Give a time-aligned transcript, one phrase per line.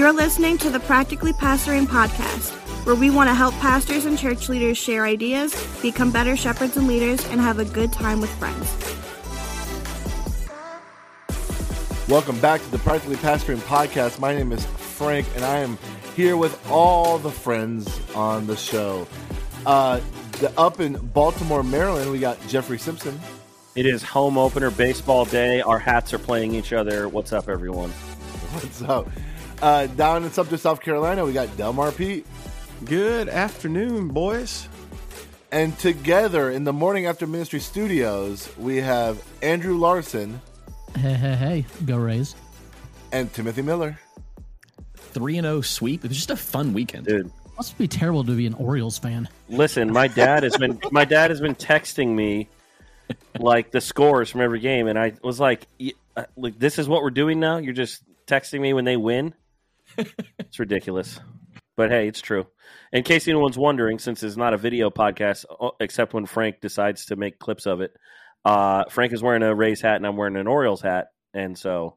[0.00, 2.52] You're listening to the Practically Pastoring Podcast,
[2.86, 6.86] where we want to help pastors and church leaders share ideas, become better shepherds and
[6.86, 8.66] leaders, and have a good time with friends.
[12.08, 14.18] Welcome back to the Practically Pastoring Podcast.
[14.18, 15.76] My name is Frank, and I am
[16.16, 19.06] here with all the friends on the show.
[19.66, 20.00] Uh,
[20.38, 23.20] the, up in Baltimore, Maryland, we got Jeffrey Simpson.
[23.74, 25.60] It is home opener baseball day.
[25.60, 27.06] Our hats are playing each other.
[27.06, 27.90] What's up, everyone?
[27.90, 29.06] What's up?
[29.62, 32.26] Uh, down in Sumter, South Carolina, we got Delmar Pete.
[32.84, 34.68] Good afternoon, boys.
[35.52, 40.40] And together in the Morning After Ministry studios, we have Andrew Larson
[40.96, 41.66] Hey, hey, hey.
[41.84, 42.34] Go Rays.
[43.12, 43.98] and Timothy Miller.
[44.96, 46.04] 3 and 0 sweep.
[46.04, 47.06] It was just a fun weekend.
[47.06, 49.28] Dude, Must be terrible to be an Orioles fan.
[49.48, 52.48] listen, my dad has been my dad has been texting me
[53.38, 56.88] like the scores from every game, and I was like, y- uh, "Like this is
[56.88, 57.58] what we're doing now?
[57.58, 59.34] You're just texting me when they win?
[60.38, 61.20] It's ridiculous."
[61.76, 62.46] But hey, it's true.
[62.92, 67.06] In case anyone's wondering, since it's not a video podcast, uh, except when Frank decides
[67.06, 67.92] to make clips of it,
[68.44, 71.96] uh, Frank is wearing a Rays hat and I'm wearing an Orioles hat, and so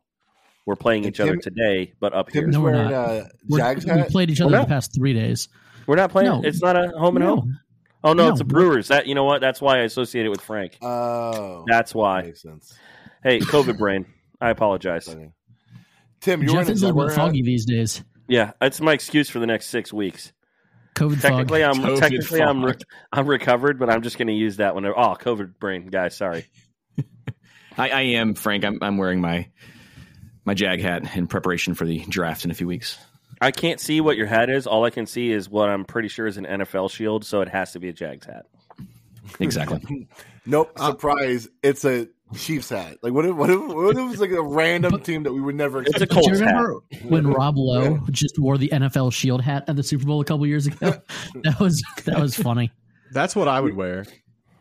[0.66, 2.48] we're playing And each other today, but up here.
[2.48, 3.10] No, we're wearing not.
[3.10, 5.50] a We're- Jags we played each other the past three days.
[5.86, 6.30] We're not playing.
[6.30, 6.42] No.
[6.44, 7.36] It's not a home and No.
[7.38, 7.60] home.
[8.06, 8.88] Oh no, No, it's a Brewers.
[8.90, 9.42] That you know what?
[9.42, 10.78] That's why I associate it with Frank.
[10.82, 12.22] Oh, That's why.
[12.22, 12.78] makes sense.
[13.24, 14.06] Hey, COVID brain.
[14.40, 15.06] I apologize.
[15.06, 15.32] Funny.
[16.24, 17.26] Tim, you're Jeff wearing is a little Jaguar bit hat?
[17.26, 18.04] foggy these days.
[18.30, 20.32] Yeah, that's my excuse for the next six weeks.
[20.96, 21.76] COVID Technically, fog.
[21.76, 22.76] I'm COVID technically I'm re-
[23.12, 24.86] I'm recovered, but I'm just going to use that when.
[24.86, 26.16] Oh, COVID brain, guys.
[26.16, 26.46] Sorry.
[27.78, 28.64] I, I am Frank.
[28.64, 29.50] I'm, I'm wearing my
[30.46, 32.98] my Jag hat in preparation for the draft in a few weeks.
[33.42, 34.66] I can't see what your hat is.
[34.66, 37.50] All I can see is what I'm pretty sure is an NFL shield, so it
[37.50, 38.46] has to be a Jags hat.
[39.40, 40.08] Exactly.
[40.46, 40.74] Nope.
[40.76, 41.48] Uh, Surprise!
[41.64, 42.98] It's a Chiefs hat.
[43.02, 45.42] Like what if what if, what if it was like a random team that we
[45.42, 46.12] would never It's a expect?
[46.26, 47.06] Do you Colts hat.
[47.10, 50.46] when Rob Lowe just wore the NFL Shield hat at the Super Bowl a couple
[50.46, 50.94] years ago?
[51.44, 52.72] That was that was funny.
[53.12, 54.06] That's what I would wear.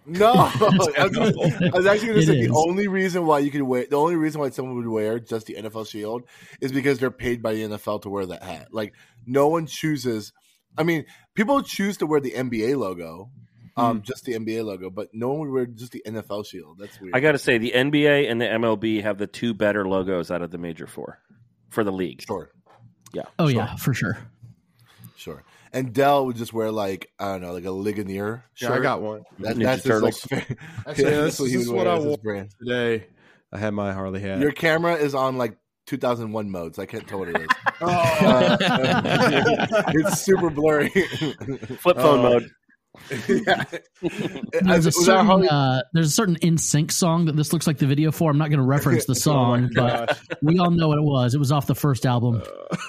[0.05, 2.49] No, I was, gonna- I was actually going to say is.
[2.49, 5.47] the only reason why you could wear the only reason why someone would wear just
[5.47, 6.25] the NFL shield
[6.61, 8.69] is because they're paid by the NFL to wear that hat.
[8.73, 8.95] Like
[9.27, 10.33] no one chooses.
[10.77, 13.31] I mean, people choose to wear the NBA logo,
[13.77, 14.03] um, Hmm.
[14.03, 16.79] just the NBA logo, but no one would wear just the NFL shield.
[16.79, 17.15] That's weird.
[17.15, 20.43] I got to say, the NBA and the MLB have the two better logos out
[20.43, 21.21] of the major four
[21.71, 22.23] for the league.
[22.27, 22.51] sure,
[23.15, 23.23] Yeah.
[23.39, 24.19] Oh yeah, for sure.
[25.17, 25.43] sure.
[25.75, 28.71] And Dell would just wear like I don't know, like a Ligonier shirt.
[28.71, 30.59] Yeah, I got one That, Ninja that's his, like, Turtles.
[30.87, 32.51] Actually, yeah, this, what he this is would what wear I wore brand.
[32.63, 33.07] today.
[33.53, 34.39] I had my Harley hat.
[34.41, 35.57] Your camera is on like
[35.87, 36.79] 2001 modes.
[36.79, 37.49] I can't tell what it is.
[37.81, 40.91] oh, Uh, it's super blurry.
[40.91, 42.23] Flip phone Oh.
[42.23, 42.51] mode.
[43.29, 43.65] yeah.
[44.61, 47.87] There's a certain Harley- uh, there's a certain NSYNC song that this looks like the
[47.87, 48.31] video for.
[48.31, 51.35] I'm not going to reference the song, but we all know what it was.
[51.35, 52.43] It was off the first album.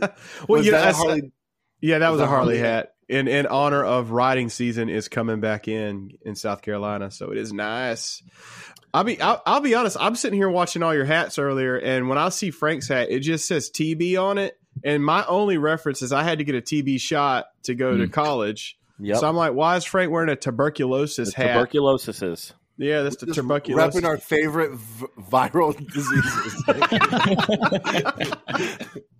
[0.00, 0.10] well,
[0.48, 1.32] was yeah, that Harley?
[1.80, 2.94] yeah, that was that a Harley Harley hat.
[3.08, 7.36] In in honor of riding season is coming back in in South Carolina, so it
[7.36, 8.22] is nice.
[8.94, 9.98] I'll be I'll, I'll be honest.
[10.00, 13.20] I'm sitting here watching all your hats earlier, and when I see Frank's hat, it
[13.20, 14.58] just says TB on it.
[14.82, 18.08] And my only reference is I had to get a TB shot to go to
[18.08, 18.78] college.
[19.04, 19.18] Yep.
[19.18, 21.52] So I'm like, why is Frank wearing a tuberculosis The hat?
[21.54, 22.54] tuberculosis is.
[22.78, 24.00] yeah, that's the Just tuberculosis.
[24.00, 26.62] repping our favorite v- viral diseases.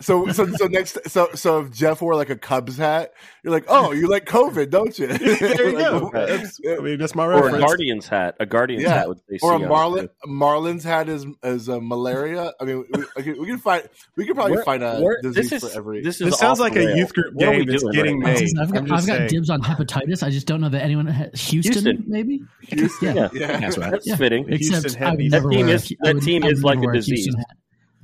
[0.00, 3.12] so, so, so next, so, so if Jeff wore like a Cubs hat,
[3.44, 5.06] you're like, oh, you like COVID, don't you?
[5.08, 6.10] there you Like, go.
[6.12, 7.64] That's, I mean, that's my Or a reference.
[7.64, 8.36] Guardians hat.
[8.40, 8.94] A Guardians Yeah.
[8.94, 10.12] hat would say Or a C on it, Marlin too.
[10.30, 12.52] Marlin's hat is is uh, malaria.
[12.60, 13.04] I mean, we,
[13.34, 16.02] we, can, find we could probably Where- find a where- disease this is for every.
[16.02, 18.20] this is This sounds like the a youth group What are we game that's getting
[18.20, 18.58] right made.
[18.58, 20.22] I've got, I'm just I've got dibs on hepatitis.
[20.22, 22.04] I just don't know that anyone ha- Houston, Houston.
[22.06, 22.40] maybe.
[22.62, 23.28] Houston, Yeah.
[23.34, 23.60] yeah.
[23.60, 23.90] That's right.
[23.90, 24.16] That's Yeah.
[24.16, 24.48] fitting.
[24.48, 27.34] Houston Except I would never That team is- that team is like a disease.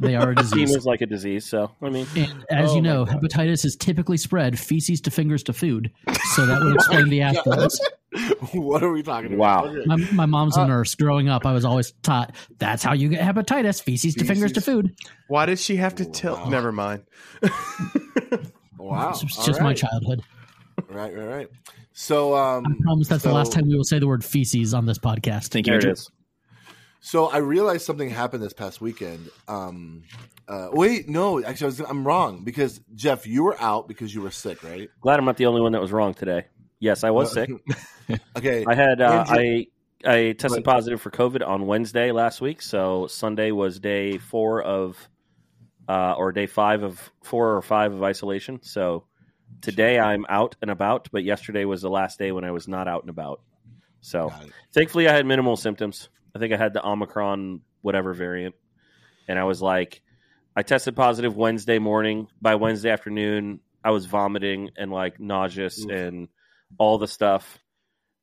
[0.00, 0.06] Hat.
[0.09, 0.76] They are a Team disease.
[0.76, 4.16] is like a disease, so I mean, And as Oh you know, hepatitis is typically
[4.16, 5.91] spread feces to fingers to food.
[6.34, 7.81] So that would explain the aspects.
[8.53, 9.66] what are we talking about?
[9.69, 9.82] Wow.
[9.87, 10.94] My, my mom's Uh, a nurse.
[10.94, 14.61] Growing up, I was always taught that's how you get hepatitis: feces to fingers to
[14.61, 14.94] food.
[15.28, 16.37] Why did she have to tell?
[16.37, 16.49] Wow.
[16.49, 17.02] Never mind.
[18.78, 20.22] Wow, It's All just my childhood.
[20.88, 21.49] Right, right, right.
[21.93, 24.72] So, um, I promise that's so- the last time we will say the word feces
[24.72, 25.49] on this podcast.
[25.49, 25.93] Thank you, there it Andrew.
[25.93, 26.11] is.
[27.00, 29.30] So I realized something happened this past weekend.
[29.46, 30.02] Um,
[30.48, 34.20] uh, wait, no, actually, I was, I'm wrong because Jeff, you were out because you
[34.20, 34.88] were sick, right?
[35.00, 36.46] Glad I'm not the only one that was wrong today.
[36.80, 37.50] Yes, I was sick.
[38.36, 39.66] Okay, I had uh, Andrew- I
[40.04, 44.62] I tested But- positive for COVID on Wednesday last week, so Sunday was day four
[44.62, 44.96] of
[45.88, 48.60] uh, or day five of four or five of isolation.
[48.62, 49.04] So
[49.60, 52.88] today I'm out and about, but yesterday was the last day when I was not
[52.88, 53.42] out and about.
[54.00, 54.32] So
[54.72, 56.08] thankfully I had minimal symptoms.
[56.38, 58.55] I think I had the Omicron whatever variant,
[59.26, 60.02] and I was like,
[60.55, 62.29] I tested positive Wednesday morning.
[62.40, 65.90] By Wednesday afternoon, I was vomiting and like nauseous Oof.
[65.90, 66.29] and
[66.79, 67.58] all the stuff.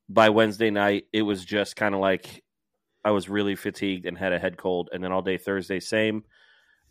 [0.08, 2.44] By Wednesday night, it was just kind of like
[3.04, 4.90] I was really fatigued and had a head cold.
[4.94, 6.24] And then all day Thursday, same.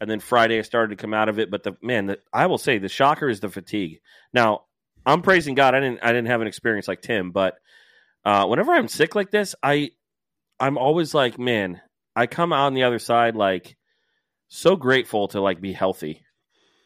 [0.00, 1.50] And then Friday, I started to come out of it.
[1.50, 4.00] But the man, the, I will say, the shocker is the fatigue.
[4.34, 4.64] Now,
[5.06, 5.74] I'm praising God.
[5.74, 7.56] I didn't, I didn't have an experience like Tim, but
[8.24, 9.90] uh, whenever I'm sick like this, I,
[10.60, 11.80] I'm always like, man,
[12.16, 13.76] I come out on the other side like
[14.48, 16.22] so grateful to like be healthy.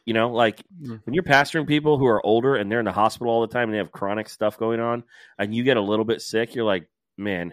[0.07, 1.03] You know, like Mm.
[1.05, 3.65] when you're pastoring people who are older and they're in the hospital all the time
[3.65, 5.05] and they have chronic stuff going on,
[5.39, 6.89] and you get a little bit sick, you're like,
[7.19, 7.53] man,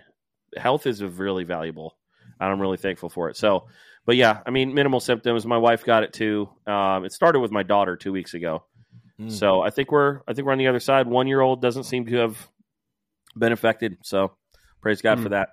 [0.56, 1.98] health is really valuable.
[2.40, 3.36] And I'm really thankful for it.
[3.36, 3.68] So,
[4.06, 5.46] but yeah, I mean, minimal symptoms.
[5.46, 6.50] My wife got it too.
[6.66, 8.64] Um, it started with my daughter two weeks ago.
[9.20, 9.32] Mm.
[9.32, 11.08] So I think we're I think we're on the other side.
[11.08, 12.38] One year old doesn't seem to have
[13.38, 13.98] been affected.
[14.04, 14.32] So
[14.82, 15.24] praise God Mm.
[15.24, 15.50] for that.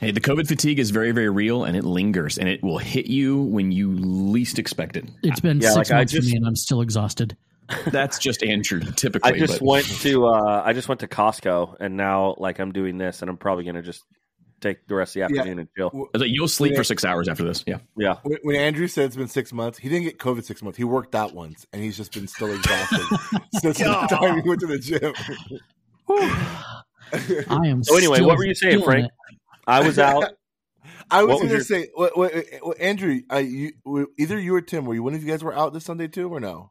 [0.00, 3.06] Hey, the COVID fatigue is very, very real, and it lingers, and it will hit
[3.06, 5.04] you when you least expect it.
[5.22, 7.36] It's been Yeah, six like, months just- for me, and I'm still exhausted.
[7.86, 9.32] That's just Andrew, typically.
[9.32, 12.72] I just but- went to uh, I just went to Costco and now like I'm
[12.72, 14.02] doing this and I'm probably gonna just
[14.60, 15.40] take the rest of the Yeah.
[15.42, 16.08] afternoon and chill.
[16.12, 17.62] Like, You'll sleep for six hours after this.
[17.68, 17.78] Yeah.
[17.96, 18.16] Yeah.
[18.24, 20.78] When, when Andrew said it's been six months, he didn't get COVID six months.
[20.78, 23.18] He worked out once, and he's just been still exhausted
[23.60, 25.14] since the time he went to the gym.
[27.48, 27.84] I am.
[27.84, 29.06] So anyway, still what were you saying, Frank?
[29.06, 29.12] it.
[29.66, 30.24] I was out.
[31.10, 34.38] I was was going to your- say, what, what, what, Andrew, I, you, were- either
[34.38, 36.40] you or Tim, were you one of you guys were out this Sunday too, or
[36.40, 36.70] no?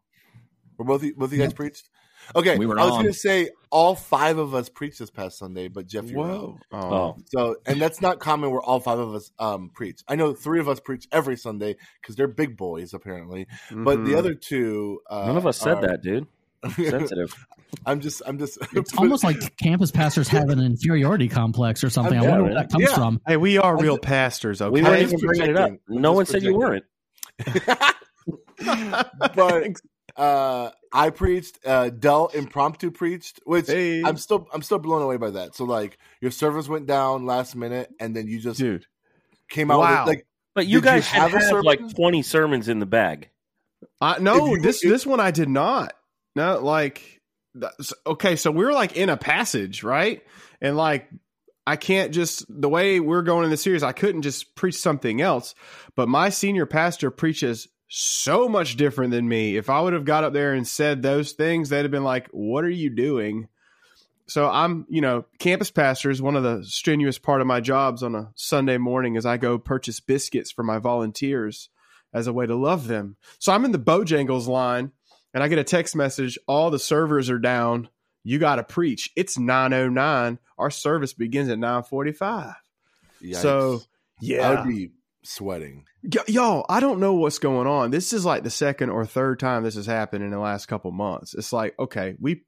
[0.78, 1.56] Were both you- both of you guys Yep.
[1.56, 1.90] preached?
[2.36, 5.38] Okay, We were I was going to say all five of us preached this past
[5.40, 6.40] Sunday, but Jeff, you were out.
[6.42, 6.58] Whoa.
[6.72, 6.78] Oh.
[6.80, 10.02] Oh, So, and that's not common where all five of us um, preach.
[10.08, 14.12] I know three of us preach every Sunday because they're big boys apparently, but the
[14.12, 14.18] Mhm.
[14.18, 16.28] other two, uh, none of us said are- that, dude.
[16.76, 17.34] Sensitive.
[17.86, 18.58] I'm just, I'm just.
[18.74, 22.18] It's almost like campus pastors have an inferiority complex or something.
[22.18, 22.96] I Yeah, wonder where that comes Yeah.
[22.96, 23.22] from.
[23.28, 24.62] Hey, we are I'm real pastors.
[24.62, 24.70] Okay.
[24.72, 25.72] We I'm weren't even bringing it up.
[25.88, 26.84] No one said you weren't.
[29.36, 29.82] but
[30.16, 31.60] uh, I preached.
[31.66, 34.04] Uh, Dell impromptu preached, which Hey.
[34.04, 35.56] I'm still I'm still blown away by that.
[35.56, 38.86] So like your service went down last minute, and then you just dude.
[39.50, 40.06] came out Wow.
[40.06, 43.30] with like But you Did you guys have have, like 20 sermons in the bag.
[44.02, 45.94] I no, you- this if- this one I did not.
[46.36, 47.22] No, like
[48.06, 50.22] okay, so we're like in a passage, right?
[50.62, 51.10] And like
[51.66, 55.22] I can't just the way we're going in the series, I couldn't just preach something
[55.22, 55.56] else.
[55.96, 59.58] But my senior pastor preaches so much different than me.
[59.58, 62.28] If I would have got up there and said those things, they'd have been like,
[62.32, 63.48] "What are you doing?"
[64.28, 68.04] So I'm, you know, campus pastor is one of the strenuous part of my jobs
[68.04, 71.70] on a Sunday morning as I go purchase biscuits for my volunteers
[72.14, 73.18] as a way to love them.
[73.40, 74.92] So I'm in the Bojangles line
[75.34, 77.90] and I get a text message, all the servers are down.
[78.24, 79.12] You got to preach.
[79.16, 80.40] It's 909.
[80.58, 82.56] Our service begins at 945.
[83.34, 83.82] So,
[84.22, 84.50] yeah.
[84.50, 84.92] I would be
[85.24, 85.86] sweating.
[86.04, 87.92] Y- y'all, I don't know what's going on.
[87.92, 90.92] This is like the second or third time this has happened in the last couple
[90.92, 91.34] months.
[91.34, 92.44] It's like, okay, we,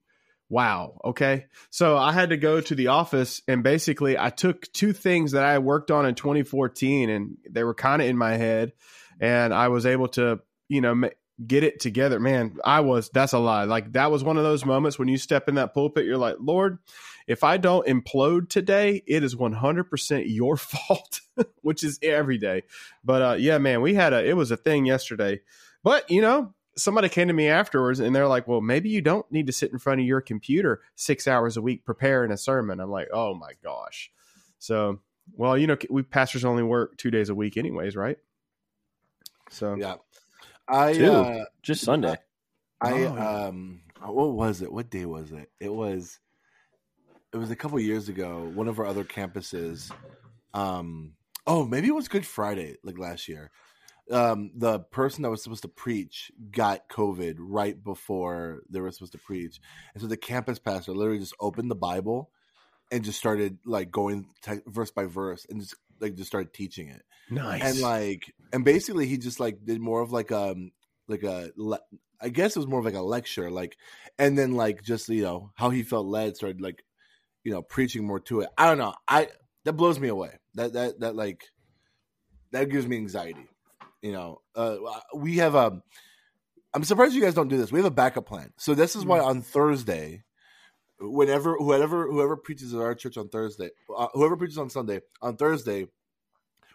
[0.50, 1.46] wow, okay.
[1.70, 5.44] So I had to go to the office and basically I took two things that
[5.44, 8.74] I worked on in 2014 and they were kind of in my head
[9.20, 11.10] and I was able to, you know,
[11.48, 12.20] get it together.
[12.20, 13.64] Man, I was, that's a lie.
[13.64, 16.38] Like that was one of those moments when you step in that pulpit, you're like,
[16.40, 16.80] Lord,
[17.28, 21.22] if I don't implode today, it is 100% your fault,
[21.62, 22.64] which is every day.
[23.04, 25.42] But uh, yeah, man, we had a it was a thing yesterday.
[25.84, 29.30] But you know, somebody came to me afterwards and they're like, "Well, maybe you don't
[29.32, 32.80] need to sit in front of your computer six hours a week preparing a sermon."
[32.80, 34.12] I'm like, "Oh my gosh!"
[34.60, 35.00] So,
[35.34, 38.18] well, you know, we pastors only work two days a week, anyways, right?
[39.50, 39.96] So Yeah,
[40.72, 41.12] I Two.
[41.12, 42.18] uh, Just Sunday.
[42.80, 44.72] I Oh, um, what was it?
[44.72, 45.52] What day was it?
[45.60, 46.20] It was,
[47.34, 48.50] it was a couple years ago.
[48.56, 49.92] One of our other campuses,
[50.54, 51.14] um,
[51.46, 53.52] oh, maybe it was Good Friday, like last year.
[54.10, 59.12] Um, the person that was supposed to preach got COVID right before they were supposed
[59.12, 59.60] to preach,
[59.94, 62.32] and so the campus pastor literally just opened the Bible
[62.92, 66.90] and just started like going te- verse by verse and just like just started teaching
[66.90, 67.04] it.
[67.30, 67.64] Nice.
[67.64, 70.72] and like and basically he just like did more of like um
[71.08, 71.80] like a le-
[72.22, 73.78] I guess it was more of like a lecture like
[74.20, 76.84] and then like just you know how he felt led started like
[77.44, 78.50] you know preaching more to it.
[78.58, 78.94] I don't know.
[79.08, 79.30] I
[79.64, 80.32] that blows me away.
[80.56, 81.44] That that that like
[82.52, 83.48] that gives me anxiety
[84.02, 84.42] you know.
[84.56, 84.78] Uh
[85.16, 85.82] we have a
[86.74, 87.72] I'm surprised you guys don't do this.
[87.72, 88.54] We have a backup plan.
[88.58, 90.24] So this is why on Thursday
[91.02, 95.36] whenever whoever whoever preaches at our church on Thursday uh, whoever preaches on Sunday on
[95.36, 95.88] Thursday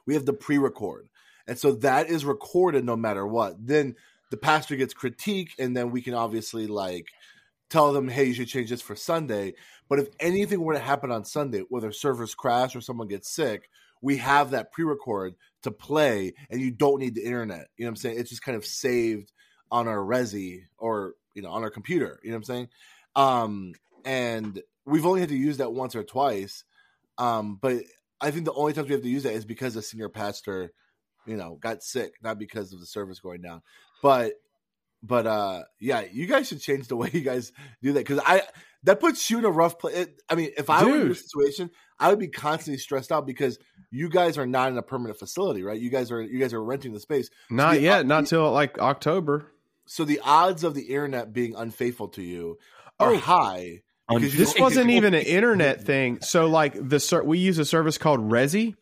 [0.06, 1.08] we have the pre-record
[1.46, 3.94] and so that is recorded no matter what then
[4.30, 7.08] the pastor gets critique and then we can obviously like
[7.70, 9.54] tell them hey you should change this for sunday
[9.88, 13.68] but if anything were to happen on sunday whether servers crash or someone gets sick
[14.02, 17.68] we have that pre-record to play, and you don't need the internet.
[17.76, 18.18] You know what I'm saying?
[18.18, 19.32] It's just kind of saved
[19.70, 22.20] on our Resi or you know on our computer.
[22.22, 22.68] You know what I'm saying?
[23.16, 23.72] Um,
[24.06, 26.64] and we've only had to use that once or twice.
[27.18, 27.82] Um, but
[28.20, 30.72] I think the only times we have to use that is because the senior pastor,
[31.26, 33.60] you know, got sick, not because of the service going down.
[34.02, 34.32] But
[35.02, 38.42] but uh yeah, you guys should change the way you guys do that because I
[38.84, 40.06] that puts you in a rough place.
[40.28, 43.58] I mean, if I were in your situation, I would be constantly stressed out because
[43.90, 45.80] you guys are not in a permanent facility, right?
[45.80, 47.28] You guys are you guys are renting the space.
[47.50, 49.52] Not the- yet, not till like October.
[49.86, 52.58] So the odds of the internet being unfaithful to you
[52.98, 53.18] are Oh.
[53.18, 53.82] high.
[54.08, 56.20] Because This wasn't even an internet thing.
[56.22, 58.74] So like the ser- we use a service called Resi.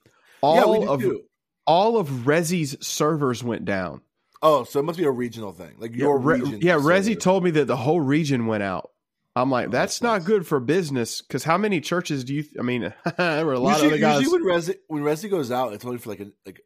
[0.43, 1.23] All yeah, of too.
[1.67, 4.03] all of Resi's servers went down.
[4.43, 6.59] Oh, so it must be a regional thing, like your yeah, Re- region.
[6.61, 7.21] yeah, Resi server.
[7.21, 8.91] told me that the whole region went out.
[9.35, 10.27] I'm like, Oh, that's that's not nice.
[10.27, 12.43] good for business because how many churches do you?
[12.43, 14.21] Th- I mean, there were a lot usually, of other guys.
[14.21, 16.61] usually when Resi when Resi goes out, it's only for like a, like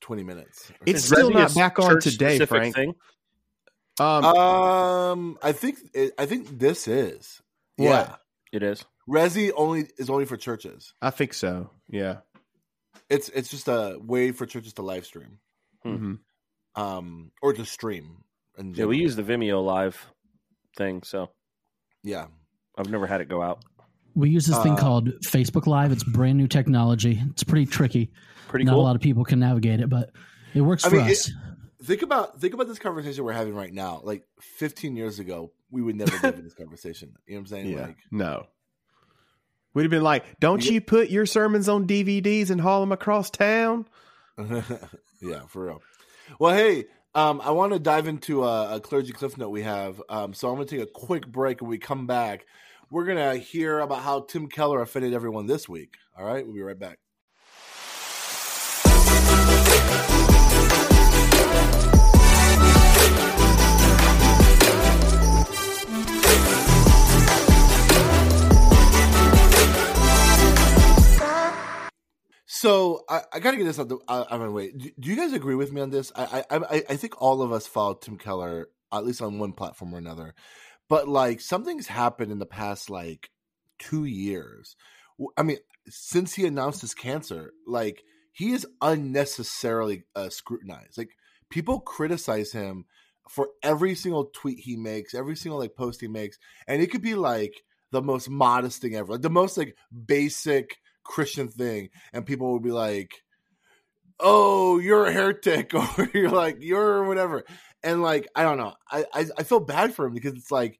[0.00, 0.70] twenty minutes.
[0.86, 2.76] It's Is still Resi not back on today, Frank.
[2.76, 2.94] Thing?
[3.98, 4.24] um.
[4.24, 7.42] Um, I think it, I think this is
[7.78, 7.86] What?
[8.08, 8.14] yeah.
[8.52, 8.84] It is.
[9.08, 10.92] Resi only is only for churches.
[11.02, 11.70] I think so.
[11.88, 12.18] Yeah.
[13.08, 15.38] It's it's just a way for churches to live stream,
[15.82, 15.94] Hmm.
[15.96, 16.14] hmm
[16.80, 18.18] um, or to stream.
[18.58, 20.06] In Yeah, we use the Vimeo live
[20.76, 21.30] thing, so
[22.02, 22.26] yeah.
[22.76, 23.64] I've never had it go out.
[24.14, 25.90] We use this thing Uh, called Facebook Live.
[25.92, 27.20] It's brand new technology.
[27.30, 28.10] It's pretty tricky.
[28.48, 28.80] Pretty Not cool.
[28.80, 30.10] a lot of people can navigate it, but
[30.54, 31.30] it works I for mean, it- us.
[31.82, 34.00] Think about think about this conversation we're having right now.
[34.02, 37.14] Like 15 years ago, we would never give this conversation.
[37.26, 37.66] You know what I'm saying?
[37.68, 37.82] Yeah.
[37.82, 38.46] Like, No.
[39.74, 40.72] We'd have been like, don't Yeah.
[40.72, 43.86] you put your sermons on DVDs and haul them across town?
[44.38, 45.82] yeah, for real.
[46.40, 50.02] Well, hey, um, I want to dive into a, a clergy cliff note we have.
[50.08, 51.60] Um, so I'm going to take a quick break.
[51.60, 52.46] and we come back,
[52.90, 55.94] we're going to hear about how Tim Keller offended everyone this week.
[56.18, 56.98] All right, we'll be right back.
[72.58, 74.72] So I, I got to get this out the of my way.
[74.72, 76.10] Do, do you guys agree with me on this?
[76.16, 79.94] I, I I think all of us follow Tim Keller at least on one platform
[79.94, 80.34] or another,
[80.88, 83.30] but like something's happened in the past like
[83.78, 84.74] two years.
[85.36, 90.98] I mean, since he announced his cancer, like he is unnecessarily uh, scrutinized.
[90.98, 91.10] Like
[91.50, 92.86] people criticize him
[93.28, 97.02] for every single tweet he makes, every single like post he makes, and it could
[97.02, 97.62] be like
[97.92, 100.76] the most modest thing ever, like the most like basic
[101.08, 103.12] Christian thing, and people would be like,
[104.20, 107.44] "Oh, you're a heretic," or you're like, "You're whatever,"
[107.82, 110.78] and like I don't know, I, I I feel bad for him because it's like,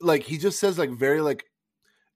[0.00, 1.44] like he just says like very like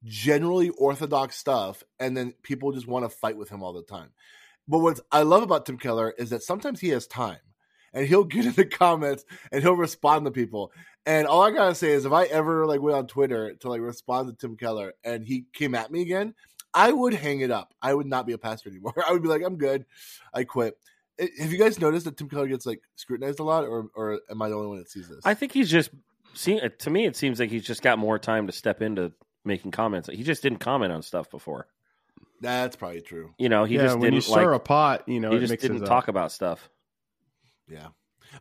[0.05, 4.11] generally orthodox stuff, and then people just want to fight with him all the time.
[4.69, 7.41] But what I love about Tim Keller is that sometimes he has time,
[7.93, 10.73] and he'll get in the comments and he'll respond to people.
[11.05, 13.81] And all I gotta say is, if I ever like went on Twitter to like
[13.81, 16.35] respond to Tim Keller and he came at me again,
[16.75, 17.75] I would hang it up.
[17.83, 18.95] I would not be a pastor anymore.
[19.07, 19.85] I would be like, I'm good.
[20.33, 20.77] I quit.
[21.19, 24.41] Have you guys noticed that Tim Keller gets like scrutinized a lot, or or am
[24.41, 25.21] I the only one that sees this?
[25.25, 25.91] I think he's just
[26.35, 29.13] see uh, to me it seems like he's just got more time to step into
[29.45, 30.09] making comments.
[30.11, 31.67] He just didn't comment on stuff before.
[32.41, 33.35] That's probably true.
[33.39, 35.37] You know, he yeah, just when you didn't stir like a pot, you know, he
[35.37, 35.89] it just mixes didn't up.
[35.89, 36.69] talk about stuff.
[37.69, 37.89] Yeah.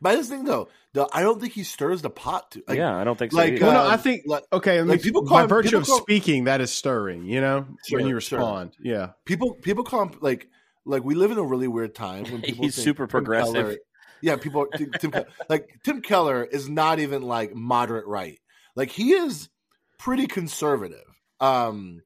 [0.02, 2.52] But this thing though, the, I don't think he stirs the pot.
[2.52, 3.38] To, like, yeah, I don't think so.
[3.40, 3.66] like, either.
[3.66, 4.78] Well, no, um, I think like, okay.
[4.78, 7.26] I mean, like, people call by him- virtue people of call- speaking, that is stirring.
[7.26, 8.40] You know, Sure, when you sure.
[8.40, 9.12] respond, yeah.
[9.26, 10.48] people people call him like
[10.86, 13.54] like we live in a really weird time when people He's think super Tim progressive.
[13.54, 13.78] Keller-
[14.22, 15.14] yeah, people Tim, Tim
[15.50, 18.40] like Tim Keller is not even like moderate right.
[18.76, 19.50] Like he is
[19.98, 21.04] pretty conservative.
[21.40, 22.02] Um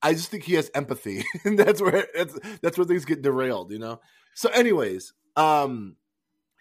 [0.00, 3.72] I just think he has empathy, and that's where that's that's where things get derailed,
[3.72, 4.00] you know.
[4.34, 5.96] So, anyways, um,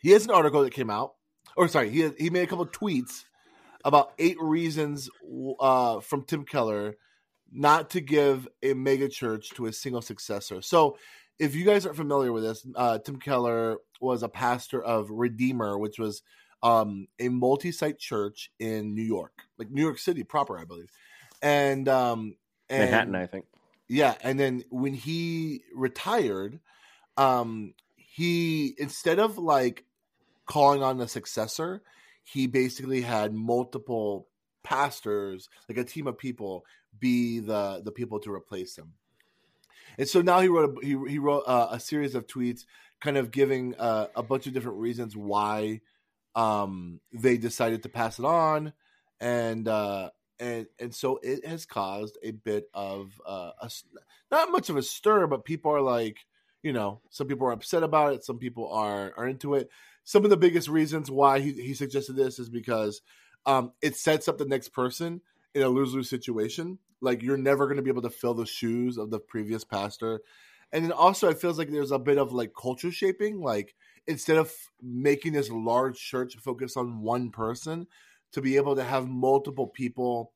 [0.07, 1.15] he has an article that came out,
[1.57, 3.25] or sorry, he he made a couple of tweets
[3.83, 5.09] about eight reasons
[5.59, 6.95] uh, from Tim Keller
[7.51, 10.61] not to give a mega church to a single successor.
[10.61, 10.97] So,
[11.39, 15.77] if you guys aren't familiar with this, uh, Tim Keller was a pastor of Redeemer,
[15.77, 16.23] which was
[16.63, 20.89] um, a multi-site church in New York, like New York City proper, I believe,
[21.41, 22.37] and um,
[22.69, 23.43] and, Manhattan, I think.
[23.89, 26.61] yeah, and then when he retired,
[27.17, 29.83] um, he instead of like
[30.47, 31.83] calling on a successor,
[32.23, 34.27] he basically had multiple
[34.63, 36.65] pastors, like a team of people,
[36.99, 38.93] be the the people to replace him.
[39.97, 42.65] And so now he wrote a, he he wrote uh, a series of tweets,
[42.99, 45.81] kind of giving uh, a bunch of different reasons why
[46.35, 48.73] um, they decided to pass it on,
[49.19, 53.71] and uh, and and so it has caused a bit of uh, a,
[54.31, 56.17] not much of a stir, but people are like,
[56.61, 59.69] you know, some people are upset about it, some people are are into it.
[60.07, 63.01] Some of the biggest reasons why he, he suggested this is because
[63.45, 65.19] um, it sets up the next person
[65.53, 66.79] in a lose lose situation.
[67.01, 70.21] Like you're never going to be able to fill the shoes of the previous pastor,
[70.71, 73.41] and then also it feels like there's a bit of like culture shaping.
[73.41, 73.75] Like
[74.07, 74.49] instead of
[74.81, 77.85] making this large church focus on one person,
[78.31, 80.31] to be able to have multiple people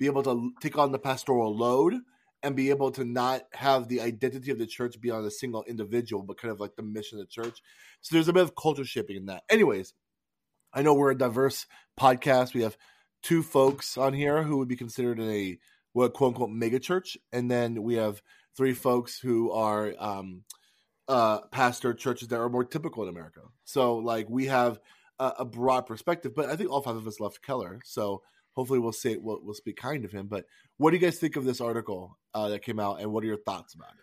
[0.00, 1.94] be able to take on the pastoral load
[2.42, 5.62] and be able to not have the identity of the church be on a single
[5.64, 7.62] individual, but kind of like the mission of the church.
[8.00, 9.44] So there's a bit of culture shaping in that.
[9.48, 9.94] Anyways,
[10.72, 11.66] I know we're a diverse
[11.98, 12.54] podcast.
[12.54, 12.76] We have
[13.22, 15.58] two folks on here who would be considered in a
[15.92, 18.22] what quote unquote mega church, and then we have
[18.56, 20.42] three folks who are um,
[21.08, 23.40] uh, pastor churches that are more typical in America.
[23.64, 24.80] So like we have
[25.18, 28.22] a, a, broad perspective, but I think all five of us left Keller, so
[28.54, 30.26] hopefully we'll say we'll, we'll speak kind of him.
[30.26, 30.44] But
[30.76, 33.28] what do you guys think of this article uh, that came out, and what are
[33.28, 34.02] your thoughts about it?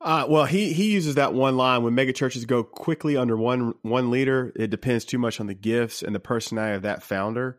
[0.00, 3.74] Uh, well, he he uses that one line when mega churches go quickly under one
[3.82, 4.52] one leader.
[4.54, 7.58] It depends too much on the gifts and the personality of that founder.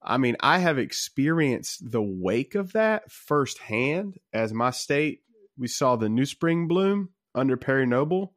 [0.00, 4.18] I mean, I have experienced the wake of that firsthand.
[4.32, 5.20] As my state,
[5.56, 8.34] we saw the NewSpring bloom under Perry Noble,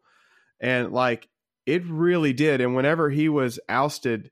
[0.60, 1.28] and like
[1.66, 2.62] it really did.
[2.62, 4.32] And whenever he was ousted,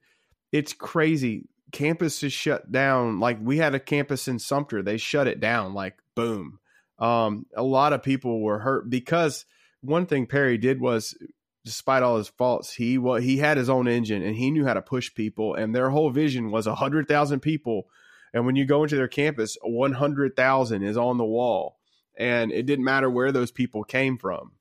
[0.51, 1.49] it's crazy.
[1.73, 3.19] Campus is shut down.
[3.19, 5.73] Like we had a campus in Sumter, they shut it down.
[5.73, 6.59] Like boom.
[6.99, 9.45] Um, a lot of people were hurt because
[9.81, 11.17] one thing Perry did was,
[11.65, 14.75] despite all his faults, he what he had his own engine and he knew how
[14.75, 15.55] to push people.
[15.55, 17.87] And their whole vision was a hundred thousand people.
[18.33, 21.79] And when you go into their campus, one hundred thousand is on the wall,
[22.17, 24.53] and it didn't matter where those people came from.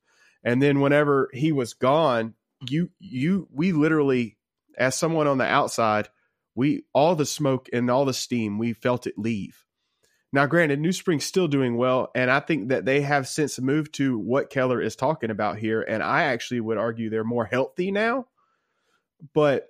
[0.43, 2.35] And then whenever he was gone,
[2.69, 4.39] you you we literally
[4.79, 6.09] as someone on the outside
[6.55, 9.65] we all the smoke and all the steam we felt it leave
[10.33, 14.19] now granted NewSpring's still doing well and i think that they have since moved to
[14.19, 18.27] what keller is talking about here and i actually would argue they're more healthy now
[19.35, 19.69] but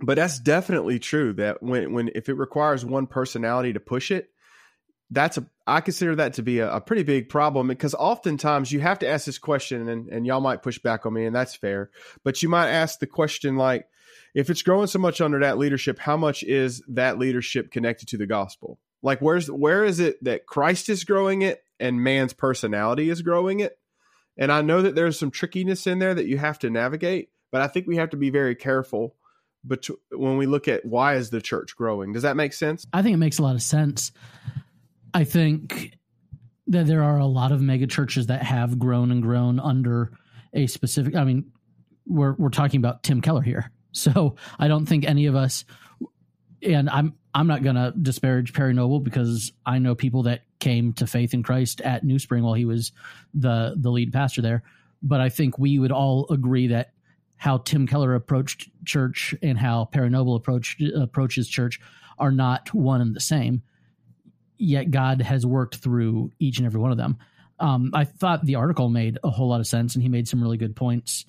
[0.00, 4.30] but that's definitely true that when when if it requires one personality to push it
[5.10, 8.80] that's a I consider that to be a, a, pretty big problem because oftentimes you
[8.80, 11.54] have to ask this question, and, and y'all might push back on me, and that's
[11.54, 11.90] fair.
[12.24, 13.86] But you might ask the question like,
[14.34, 18.16] if it's growing so much under that leadership, how much is that leadership connected to
[18.16, 18.78] the gospel?
[19.02, 23.60] Like, where's where is it that Christ is growing it and man's personality is growing
[23.60, 23.78] it?
[24.38, 27.60] And I know that there's some trickiness in there that you have to navigate, but
[27.60, 29.16] I think we have to be very careful.
[29.64, 32.86] But when we look at why is the church growing, does that make sense?
[32.92, 34.12] I think it makes a lot of sense.
[35.14, 35.96] I think
[36.68, 40.12] that there are a lot of mega churches that have grown and grown under
[40.52, 41.14] a specific.
[41.14, 41.52] I mean,
[42.06, 45.64] we're we're talking about Tim Keller here, so I don't think any of us.
[46.62, 50.92] And I'm I'm not going to disparage Perry Noble because I know people that came
[50.94, 52.92] to faith in Christ at NewSpring while he was
[53.34, 54.62] the the lead pastor there.
[55.02, 56.92] But I think we would all agree that
[57.36, 61.80] how Tim Keller approached church and how Perry Noble approached approaches church
[62.18, 63.62] are not one and the same
[64.62, 67.18] yet God has worked through each and every one of them.
[67.58, 70.40] Um, I thought the article made a whole lot of sense, and he made some
[70.40, 71.26] really good points.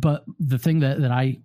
[0.00, 1.38] But the thing that that I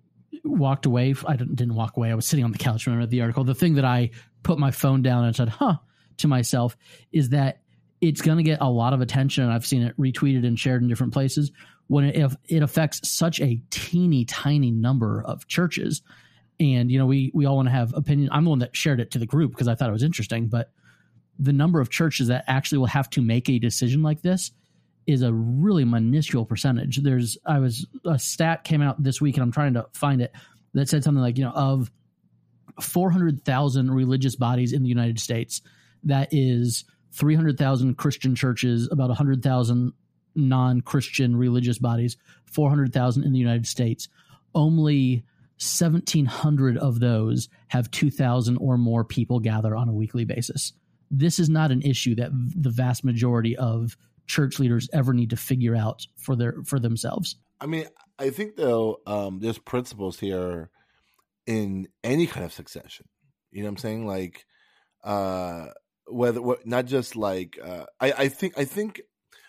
[0.44, 2.10] walked away, I didn't, didn't walk away.
[2.10, 3.44] I was sitting on the couch when I read the article.
[3.44, 4.10] The thing that I
[4.42, 5.76] put my phone down and said, "Huh,"
[6.18, 6.76] to myself
[7.12, 7.60] is that
[8.00, 10.82] it's going to get a lot of attention, and I've seen it retweeted and shared
[10.82, 11.52] in different places
[11.88, 16.02] when it, it affects such a teeny tiny number of churches
[16.58, 19.00] and you know we we all want to have opinion i'm the one that shared
[19.00, 20.70] it to the group because i thought it was interesting but
[21.38, 24.52] the number of churches that actually will have to make a decision like this
[25.06, 29.42] is a really minuscule percentage there's i was a stat came out this week and
[29.42, 30.32] i'm trying to find it
[30.74, 31.90] that said something like you know of
[32.80, 35.62] 400,000 religious bodies in the united states
[36.02, 39.92] that is 300,000 christian churches about 100,000
[40.34, 44.08] non-christian religious bodies 400,000 in the united states
[44.54, 45.24] only
[45.58, 50.74] 1,700 of those have 2,000 or more people gather on a weekly basis.
[51.10, 55.36] This is not an issue that the vast majority of church leaders ever need to
[55.36, 57.36] figure out for their for themselves.
[57.60, 57.86] I mean,
[58.18, 60.70] I think though um, there's principles here
[61.46, 63.06] in any kind of succession.
[63.50, 64.06] You know what I'm saying?
[64.06, 64.44] Like
[65.04, 65.68] uh,
[66.06, 69.00] whether what, not just like uh, I, I think I think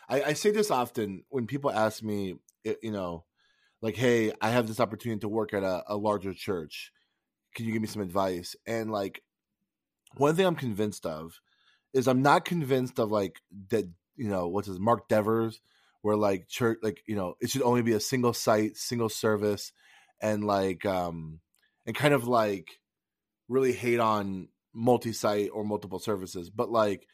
[0.09, 3.25] I, I say this often when people ask me, you know,
[3.81, 6.91] like, hey, I have this opportunity to work at a, a larger church.
[7.55, 8.55] Can you give me some advice?
[8.65, 9.21] And like,
[10.15, 11.39] one thing I'm convinced of
[11.93, 13.85] is I'm not convinced of like that,
[14.17, 15.61] you know, what's his Mark Devers,
[16.01, 19.71] where like church, like, you know, it should only be a single site, single service,
[20.21, 21.39] and like, um,
[21.85, 22.79] and kind of like
[23.47, 27.07] really hate on multi-site or multiple services, but like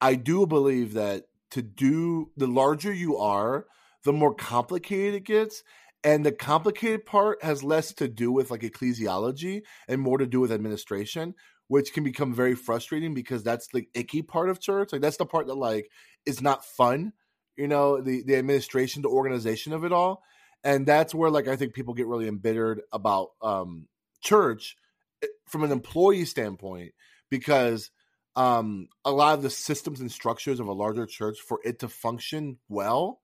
[0.00, 3.66] I do believe that to do the larger you are,
[4.04, 5.62] the more complicated it gets.
[6.04, 10.38] And the complicated part has less to do with like ecclesiology and more to do
[10.38, 11.34] with administration,
[11.68, 14.92] which can become very frustrating because that's the icky part of church.
[14.92, 15.90] Like that's the part that like
[16.26, 17.12] is not fun,
[17.56, 20.22] you know, the the administration, the organization of it all.
[20.64, 23.86] And that's where like I think people get really embittered about um
[24.20, 24.76] church
[25.22, 26.92] eh, from an employee standpoint
[27.30, 27.90] because
[28.36, 31.88] um, a lot of the systems and structures of a larger church for it to
[31.88, 33.20] function well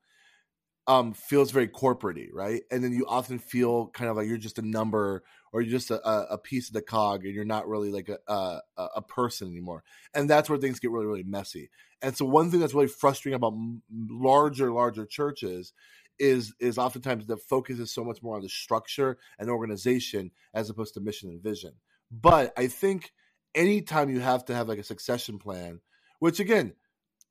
[0.87, 2.63] um, feels very corporatey, right?
[2.71, 5.91] And then you often feel kind of like you're just a number or you're just
[5.91, 8.61] a, a piece of the cog, and you're not really like a, a
[8.97, 9.85] a person anymore.
[10.13, 11.71] And that's where things get really really messy.
[12.03, 13.55] And so one thing that's really frustrating about
[13.91, 15.73] larger larger churches
[16.19, 20.69] is is oftentimes the focus is so much more on the structure and organization as
[20.71, 21.73] opposed to mission and vision.
[22.11, 23.13] But I think
[23.55, 25.81] anytime you have to have like a succession plan,
[26.19, 26.75] which again,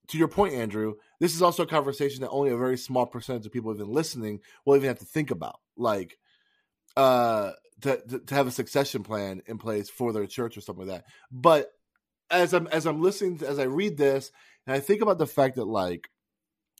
[0.09, 3.45] to your point, Andrew, this is also a conversation that only a very small percentage
[3.45, 5.59] of people even listening will even have to think about.
[5.77, 6.17] Like,
[6.97, 10.87] uh, to, to, to have a succession plan in place for their church or something
[10.87, 11.05] like that.
[11.31, 11.71] But
[12.29, 14.31] as I'm as I'm listening to, as I read this,
[14.65, 16.09] and I think about the fact that like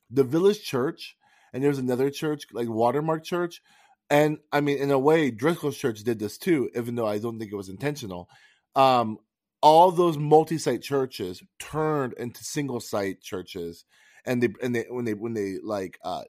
[0.09, 1.15] the village church
[1.53, 3.61] and there's another church like Watermark Church,
[4.09, 7.37] and I mean in a way Driscoll's church did this too, even though I don't
[7.39, 8.29] think it was intentional.
[8.75, 9.19] Um,
[9.63, 13.85] all those multi-site churches turned into single-site churches,
[14.25, 16.23] and they and they when they when they like uh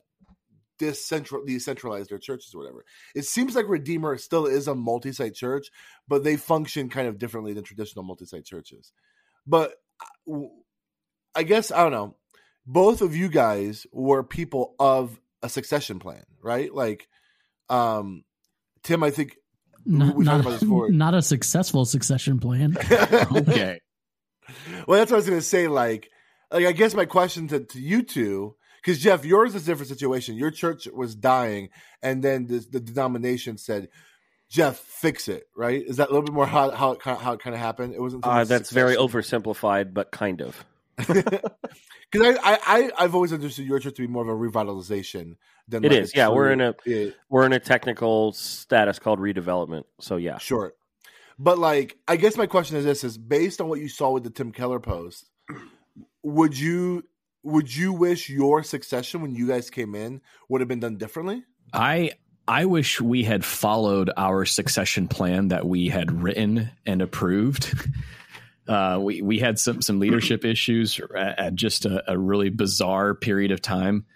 [0.80, 2.84] decentral decentralize their churches or whatever.
[3.14, 5.66] It seems like Redeemer still is a multi-site church,
[6.06, 8.92] but they function kind of differently than traditional multi-site churches.
[9.46, 9.74] But
[10.32, 10.38] uh,
[11.34, 12.16] I guess I don't know.
[12.66, 16.72] Both of you guys were people of a succession plan, right?
[16.72, 17.08] Like
[17.68, 18.22] um
[18.84, 19.36] Tim, I think
[19.86, 22.76] not, not, not, a successful succession plan.
[22.90, 23.80] okay.
[24.86, 25.68] Well, that's what I was going to say.
[25.68, 26.10] Like,
[26.50, 29.88] like I guess my question to, to you two, because Jeff, yours is a different
[29.88, 30.36] situation.
[30.36, 31.70] Your church was dying,
[32.02, 33.88] and then the, the denomination said,
[34.50, 35.82] "Jeff, fix it." Right?
[35.86, 37.94] Is that a little bit more how how it, how it kind of happened?
[37.94, 38.26] It wasn't.
[38.26, 40.64] Uh, that's very oversimplified, but kind of.
[42.10, 45.36] Because I, I, I, have always understood your church to be more of a revitalization
[45.66, 46.14] than it like is.
[46.14, 49.82] Yeah, true, we're in a it, we're in a technical status called redevelopment.
[50.00, 50.74] So yeah, sure.
[51.38, 54.22] But like, I guess my question is this: is based on what you saw with
[54.22, 55.28] the Tim Keller post,
[56.22, 57.02] would you
[57.42, 61.42] would you wish your succession when you guys came in would have been done differently?
[61.72, 62.12] I
[62.46, 67.74] I wish we had followed our succession plan that we had written and approved.
[68.66, 73.14] Uh, we we had some some leadership issues at, at just a, a, really bizarre
[73.14, 74.06] period of time,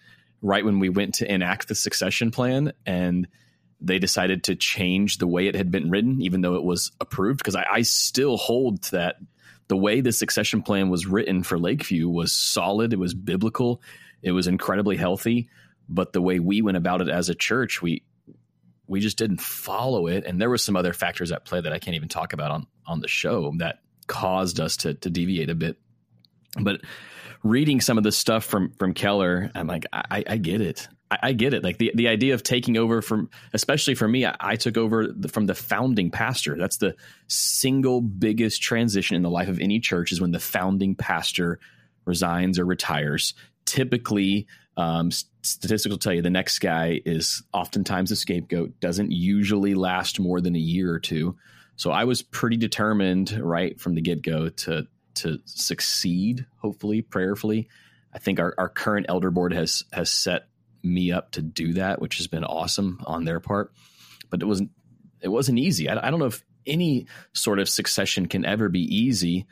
[0.40, 3.28] right when we went to enact the succession plan, and
[3.80, 7.38] they decided to change the way it had been written, even though it was approved.
[7.38, 9.16] Because I, I still hold to that
[9.68, 12.92] the way the succession plan was written for Lakeview was solid.
[12.94, 13.82] It was biblical.
[14.22, 15.50] It was incredibly healthy.
[15.90, 18.02] But the way we went about it as a church, we
[18.86, 21.78] we just didn't follow it, and there were some other factors at play that I
[21.78, 25.54] can't even talk about on on the show that caused us to to deviate a
[25.54, 25.76] bit.
[26.58, 26.80] But
[27.42, 30.88] reading some of the stuff from from Keller, I'm like, I, I get it.
[31.10, 31.64] I, I, get it.
[31.64, 35.06] Like the, the idea of taking over from, especially for me, I, I took over
[35.06, 36.56] the, from the founding pastor.
[36.58, 36.96] That's the
[37.28, 41.60] single biggest transition in the life of any church is when the founding pastor
[42.04, 43.34] resigns or retires.
[43.64, 45.10] Typically, um,
[45.42, 50.40] statistics will tell you the next guy is oftentimes a scapegoat, doesn't usually last more
[50.40, 51.36] than a year or two.
[51.78, 56.44] So I was pretty determined right from the get go to to succeed.
[56.58, 57.68] Hopefully, prayerfully,
[58.12, 60.48] I think our, our current elder board has has set
[60.82, 63.72] me up to do that, which has been awesome on their part.
[64.28, 64.70] But it wasn't
[65.20, 65.88] it wasn't easy.
[65.88, 69.46] I, I don't know if any sort of succession can ever be easy,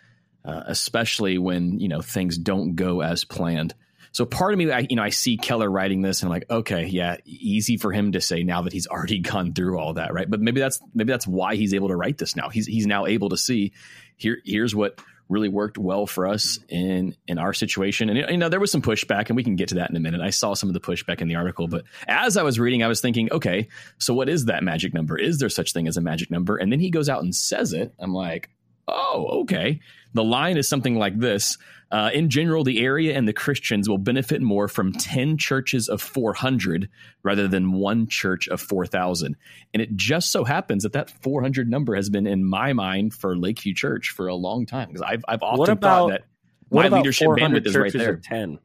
[0.45, 3.73] uh, especially when you know things don't go as planned.
[4.17, 6.51] So part of me, I, you know, I see Keller writing this and I'm like,
[6.51, 10.15] okay, yeah, easy for him to say now that he's already gone through all that,
[10.15, 10.29] right?
[10.29, 12.49] But maybe that's maybe that's why he's able to write this now.
[12.49, 13.75] He's he's now able to see
[14.17, 18.09] here here's what really worked well for us in in our situation.
[18.09, 20.01] And you know, there was some pushback, and we can get to that in a
[20.01, 20.23] minute.
[20.23, 22.89] I saw some of the pushback in the article, but as I was reading, I
[22.89, 25.19] was thinking, okay, so what is that magic number?
[25.19, 26.57] Is there such thing as a magic number?
[26.57, 27.93] And then he goes out and says it.
[27.99, 28.49] I'm like,
[28.89, 29.81] oh, okay.
[30.15, 31.59] The line is something like this
[31.93, 36.03] uh, in general, the area and the Christians will benefit more from 10 churches of
[36.03, 36.89] 400
[37.23, 39.37] rather than one church of 4,000.
[39.73, 43.37] And it just so happens that that 400 number has been in my mind for
[43.37, 46.25] Lakeview Church for a long time because I've, I've often about, thought that
[46.71, 48.17] my leadership bandwidth is right there.
[48.17, 48.59] 10?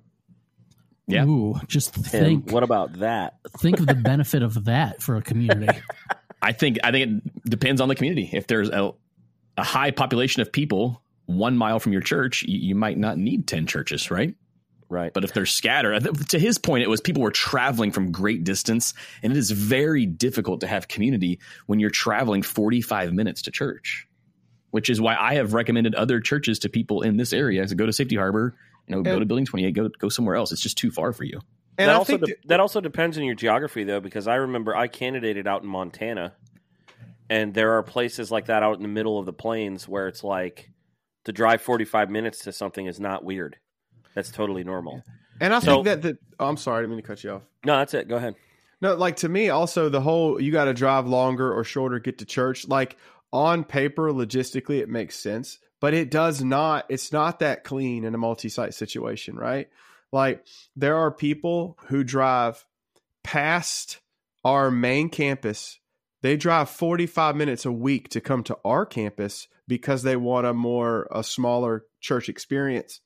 [1.07, 1.25] Yeah.
[1.25, 2.51] Ooh, just Tim, think.
[2.51, 3.36] What about that?
[3.60, 5.79] Think of the benefit of that for a community.
[6.41, 8.29] I think I think it depends on the community.
[8.34, 8.93] If there's a
[9.57, 11.01] a high population of people
[11.37, 14.35] one mile from your church, you, you might not need 10 churches, right?
[14.89, 15.13] Right.
[15.13, 18.93] But if they're scattered, to his point, it was people were traveling from great distance,
[19.23, 24.07] and it is very difficult to have community when you're traveling 45 minutes to church,
[24.71, 27.85] which is why I have recommended other churches to people in this area to go
[27.85, 28.53] to Safety Harbor,
[28.87, 30.51] you know, go to Building 28, go go somewhere else.
[30.51, 31.39] It's just too far for you.
[31.77, 34.35] And that I also think de- that also depends on your geography, though, because I
[34.35, 36.33] remember I candidated out in Montana,
[37.32, 40.24] and there are places like that out in the middle of the plains where it's
[40.24, 40.70] like
[41.26, 43.56] to drive forty five minutes to something is not weird.
[44.13, 45.02] That's totally normal.
[45.39, 47.32] and I So- think that the oh, I'm sorry, I didn't mean to cut you
[47.32, 47.41] off.
[47.65, 48.08] No, that's it.
[48.08, 48.36] Go ahead.
[48.82, 52.17] No, like to me, also the whole you got to drive longer or shorter get
[52.20, 52.67] to church.
[52.67, 52.98] Like
[53.32, 56.86] on paper, logistically, it makes sense, but it does not.
[56.89, 59.70] It's not that clean in a multi-site situation, right?
[60.12, 60.44] Like
[60.76, 62.65] there are people who drive
[63.24, 64.00] past
[64.44, 65.80] our main campus.
[66.21, 70.53] They drive 45 minutes a week to come to our campus because they want a
[70.53, 73.01] more a smaller church experience.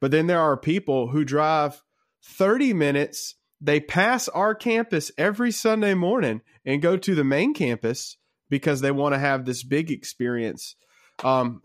[0.00, 1.82] But then there are people who drive
[2.24, 3.34] 30 minutes.
[3.60, 8.16] They pass our campus every Sunday morning and go to the main campus
[8.48, 10.76] because they want to have this big experience
[11.22, 11.60] um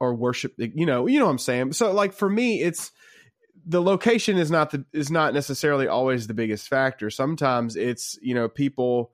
[0.00, 1.72] or worship you know you know what I'm saying?
[1.72, 2.90] So like for me it's
[3.66, 7.10] the location is not the is not necessarily always the biggest factor.
[7.10, 9.12] Sometimes it's you know people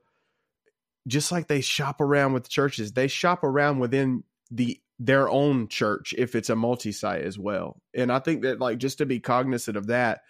[1.07, 6.13] just like they shop around with churches they shop around within the their own church
[6.17, 7.81] if it's a multi-site as well.
[7.93, 10.21] And i think that like just to be cognizant of that.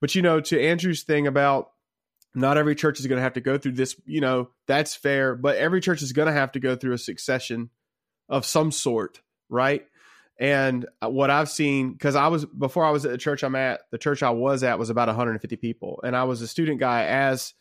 [0.00, 1.70] But you know, to Andrew's thing about
[2.34, 5.36] not every church is going to have to go through this, you know, that's fair,
[5.36, 7.70] but every church is going to have to go through a succession
[8.28, 9.86] of some sort, right?
[10.38, 13.54] And uh, what I've seen, because I was before I was at the church I'm
[13.54, 16.80] at, the church I was at was about 150 people, and I was a student
[16.80, 17.54] guy as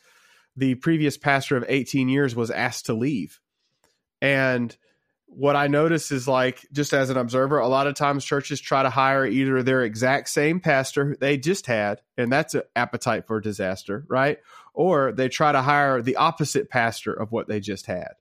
[0.56, 3.40] the previous pastor of 18 years was asked to leave,
[4.22, 4.76] and
[5.36, 8.84] what I notice is like just as an observer, a lot of times churches try
[8.84, 13.40] to hire either their exact same pastor they just had, and that's an appetite for
[13.42, 14.38] disaster, right?
[14.74, 18.14] Or they try to hire the opposite pastor of what they just had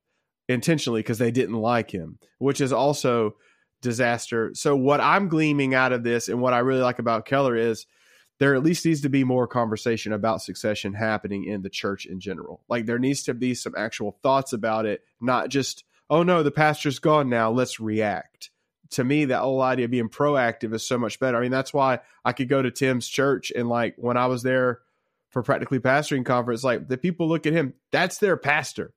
[0.48, 3.36] intentionally because they didn't like him, which is also
[3.80, 4.52] disaster.
[4.54, 7.86] So what I'm gleaming out of this and what I really like about Keller is
[8.42, 12.18] there at least needs to be more conversation about succession happening in the church in
[12.18, 12.60] general.
[12.68, 16.50] Like there needs to be some actual thoughts about it, not just oh no, the
[16.50, 18.50] pastor's gone now, let's react.
[18.90, 21.38] To me, that whole idea of being proactive is so much better.
[21.38, 24.42] I mean, that's why I could go to Tim's church and like when I was
[24.42, 24.80] there
[25.28, 28.92] for practically pastoring conference, like the people look at him, that's their pastor.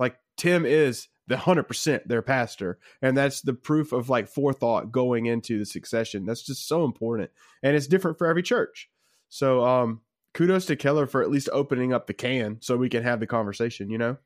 [0.00, 2.78] Like Tim is the 100% their pastor.
[3.02, 6.24] And that's the proof of like forethought going into the succession.
[6.24, 7.30] That's just so important.
[7.62, 8.88] And it's different for every church.
[9.28, 10.00] So, um,
[10.32, 13.26] kudos to Keller for at least opening up the can so we can have the
[13.26, 14.16] conversation, you know?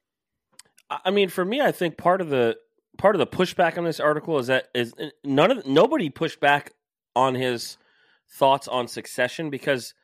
[1.05, 2.57] I mean, for me, I think part of the
[2.99, 6.73] part of the pushback on this article is that is none of nobody pushed back
[7.17, 7.79] on his
[8.31, 9.95] thoughts on succession because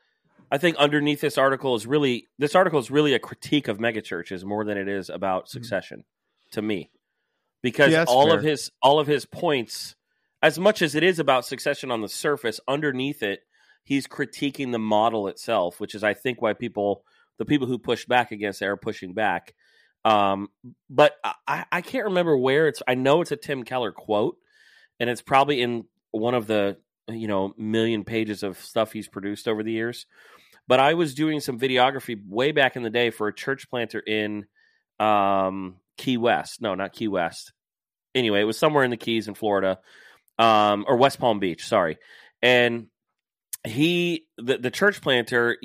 [0.51, 4.45] I think underneath this article is really this article is really a critique of megachurches
[4.45, 6.05] more than it is about succession
[6.53, 6.91] to me
[7.63, 9.95] because Yeah, all of his all of his points
[10.43, 13.41] as much as it is about succession on the surface underneath it
[13.85, 17.05] he's critiquing the model itself which is I think why people
[17.39, 19.55] the people who push back against it are pushing back
[20.05, 20.49] um,
[20.89, 22.83] but I, I can't remember where it's.
[22.87, 24.37] I know it's a Tim Keller quote,
[25.01, 29.49] and it's probably in one of the you know million pages of stuff he's produced
[29.49, 30.07] over the years.
[30.67, 34.01] But I was doing some videography way back in the day for a church planter
[34.01, 34.47] in
[35.01, 36.63] um, Key West.
[36.63, 37.53] No, not Key West.
[38.15, 39.79] Anyway, it was somewhere in the Keys in Florida,
[40.39, 41.67] um, or West Palm Beach.
[41.67, 41.99] Sorry,
[42.41, 42.87] and
[43.67, 45.59] he the the church planter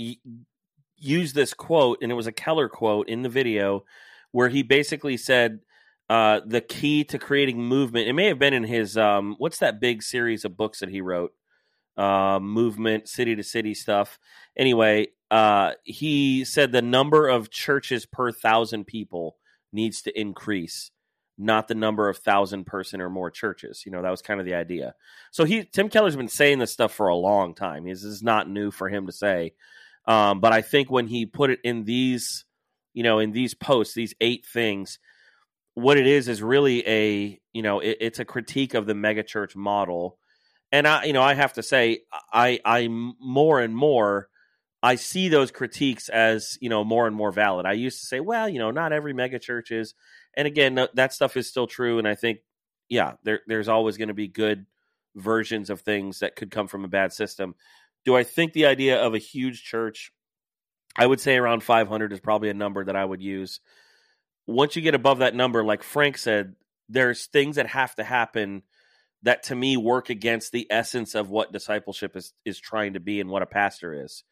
[0.97, 3.85] used this quote, and it was a Keller quote in the video
[4.31, 5.59] where he basically said
[6.09, 8.07] uh, the key to creating movement.
[8.07, 11.01] It may have been in his um, what's that big series of books that he
[11.01, 11.33] wrote,
[11.97, 14.19] uh, movement, city to city stuff.
[14.57, 19.37] Anyway, uh, he said the number of churches per thousand people
[19.73, 20.91] needs to increase,
[21.37, 23.83] not the number of thousand person or more churches.
[23.85, 24.95] You know that was kind of the idea.
[25.31, 27.85] So he Tim Keller's been saying this stuff for a long time.
[27.85, 29.53] This is not new for him to say.
[30.05, 32.45] Um, but I think when he put it in these
[32.93, 34.99] you know, in these posts, these eight things,
[35.73, 39.55] what it is is really a, you know, it, it's a critique of the megachurch
[39.55, 40.17] model.
[40.71, 44.29] And I, you know, I have to say, I, I more and more,
[44.83, 47.65] I see those critiques as, you know, more and more valid.
[47.65, 49.95] I used to say, well, you know, not every megachurch is,
[50.35, 51.97] and again, that stuff is still true.
[51.97, 52.39] And I think,
[52.89, 54.65] yeah, there, there's always going to be good
[55.15, 57.55] versions of things that could come from a bad system.
[58.03, 60.11] Do I think the idea of a huge church
[60.95, 63.59] I would say around 500 is probably a number that I would use.
[64.45, 66.55] Once you get above that number, like Frank said,
[66.89, 68.63] there's things that have to happen
[69.23, 73.21] that to me work against the essence of what discipleship is is trying to be
[73.21, 74.23] and what a pastor is.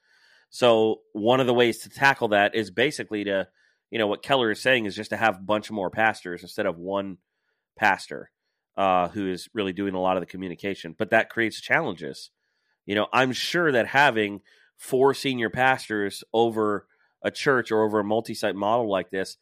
[0.52, 3.48] So one of the ways to tackle that is basically to,
[3.90, 6.66] you know, what Keller is saying is just to have a bunch more pastors instead
[6.66, 7.18] of one
[7.78, 8.30] pastor
[8.78, 10.94] uh, who is really doing a lot of the communication.
[10.98, 12.32] But that creates challenges.
[12.86, 14.42] You know, I'm sure that having
[14.78, 16.86] four senior pastors over
[17.24, 19.38] a church or over a multi-site model like this,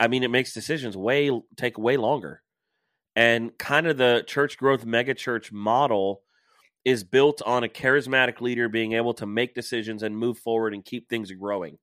[0.00, 2.42] I mean, it makes decisions way take way longer.
[3.14, 6.22] And kind of the church growth megachurch model
[6.86, 10.84] is built on a charismatic leader being able to make decisions and move forward and
[10.84, 11.78] keep things growing.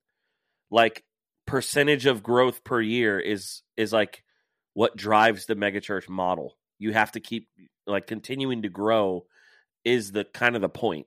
[0.71, 1.03] Like
[1.45, 4.23] percentage of growth per year is is like
[4.73, 6.57] what drives the megachurch model.
[6.79, 7.49] You have to keep
[7.85, 9.25] like continuing to grow
[9.83, 11.05] is the kind of the point.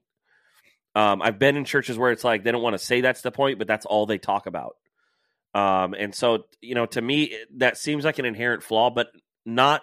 [0.95, 3.33] Um, I've been in churches where it's like they don't want to say that's the
[3.33, 4.77] point, but that's all they talk about.
[5.55, 9.09] Um, and so, you know, to me, that seems like an inherent flaw, but
[9.47, 9.81] not.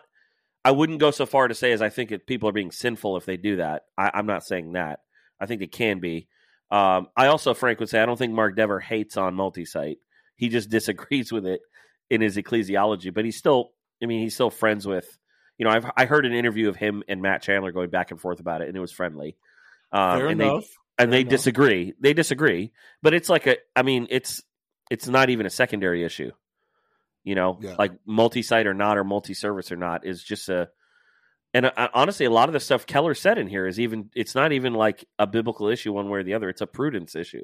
[0.65, 3.17] I wouldn't go so far to say as I think that people are being sinful
[3.17, 3.83] if they do that.
[3.97, 5.01] I, I'm not saying that.
[5.39, 6.27] I think it can be.
[6.71, 9.97] Um, I also, Frank would say, I don't think Mark Dever hates on multi-site.
[10.35, 11.61] He just disagrees with it
[12.09, 13.71] in his ecclesiology, but he's still.
[14.01, 15.17] I mean, he's still friends with.
[15.57, 18.19] You know, I've I heard an interview of him and Matt Chandler going back and
[18.19, 19.37] forth about it, and it was friendly.
[19.91, 20.63] Um, Fair and enough.
[20.63, 21.29] They, and Fair they enough.
[21.29, 21.93] disagree.
[21.99, 22.71] They disagree,
[23.01, 23.57] but it's like a.
[23.75, 24.41] I mean, it's
[24.89, 26.31] it's not even a secondary issue.
[27.23, 27.75] You know, Yeah.
[27.79, 30.69] like multi-site or not, or multi-service or not, is just a.
[31.53, 34.09] And uh, honestly, a lot of the stuff Keller said in here is even.
[34.15, 36.49] It's not even like a biblical issue one way or the other.
[36.49, 37.43] It's a prudence issue.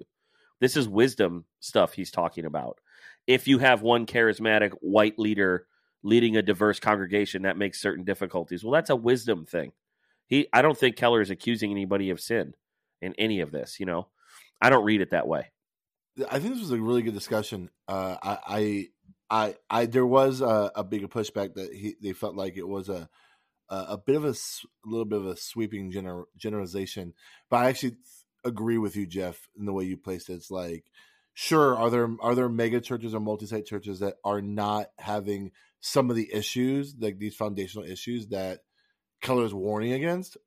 [0.60, 2.80] This is wisdom stuff he's talking about.
[3.28, 5.66] If you have one charismatic white leader
[6.04, 8.64] leading a diverse congregation, that makes certain difficulties.
[8.64, 9.72] Well, that's a wisdom thing.
[10.28, 12.54] He, I don't think Keller is accusing anybody of sin
[13.02, 13.80] in any of this.
[13.80, 14.08] You know,
[14.62, 15.52] I don't read it that way.
[16.30, 17.70] I think this was a really good discussion.
[17.88, 18.88] Uh, I,
[19.30, 22.90] I, I, there was a, a bigger pushback that he, they felt like it was
[22.90, 23.10] a,
[23.70, 24.34] a, a bit of a
[24.86, 27.14] little bit of a sweeping gener, generalization.
[27.50, 27.98] But I actually
[28.44, 30.34] agree with you, Jeff, in the way you placed it.
[30.34, 30.86] It's like,
[31.34, 36.10] sure, are there are there mega churches or multi-site churches that are not having some
[36.10, 38.62] of the issues, like these foundational issues that
[39.22, 40.38] Keller is warning against?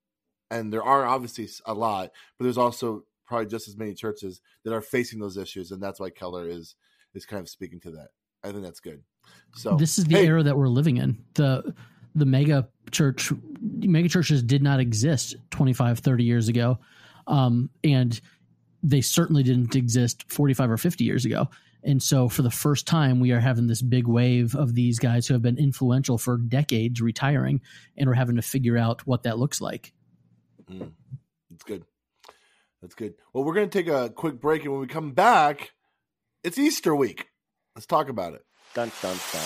[0.50, 4.74] And there are obviously a lot, but there's also probably just as many churches that
[4.74, 6.74] are facing those issues, and that's why Keller is
[7.14, 8.08] is kind of speaking to that.
[8.44, 9.02] I think that's good.
[9.54, 11.24] So this is the hey, era that we're living in.
[11.34, 11.74] The
[12.14, 16.78] the mega church mega churches did not exist 25 30 years ago.
[17.26, 18.20] Um, and
[18.82, 21.48] they certainly didn't exist 45 or 50 years ago.
[21.84, 25.26] And so for the first time we are having this big wave of these guys
[25.26, 27.60] who have been influential for decades retiring
[27.96, 29.92] and we're having to figure out what that looks like.
[30.70, 30.92] Mm,
[31.50, 31.84] that's good.
[32.80, 33.14] That's good.
[33.32, 35.70] Well, we're going to take a quick break, and when we come back,
[36.42, 37.28] it's Easter week.
[37.74, 38.44] Let's talk about it.
[38.74, 39.42] Dun dun dun.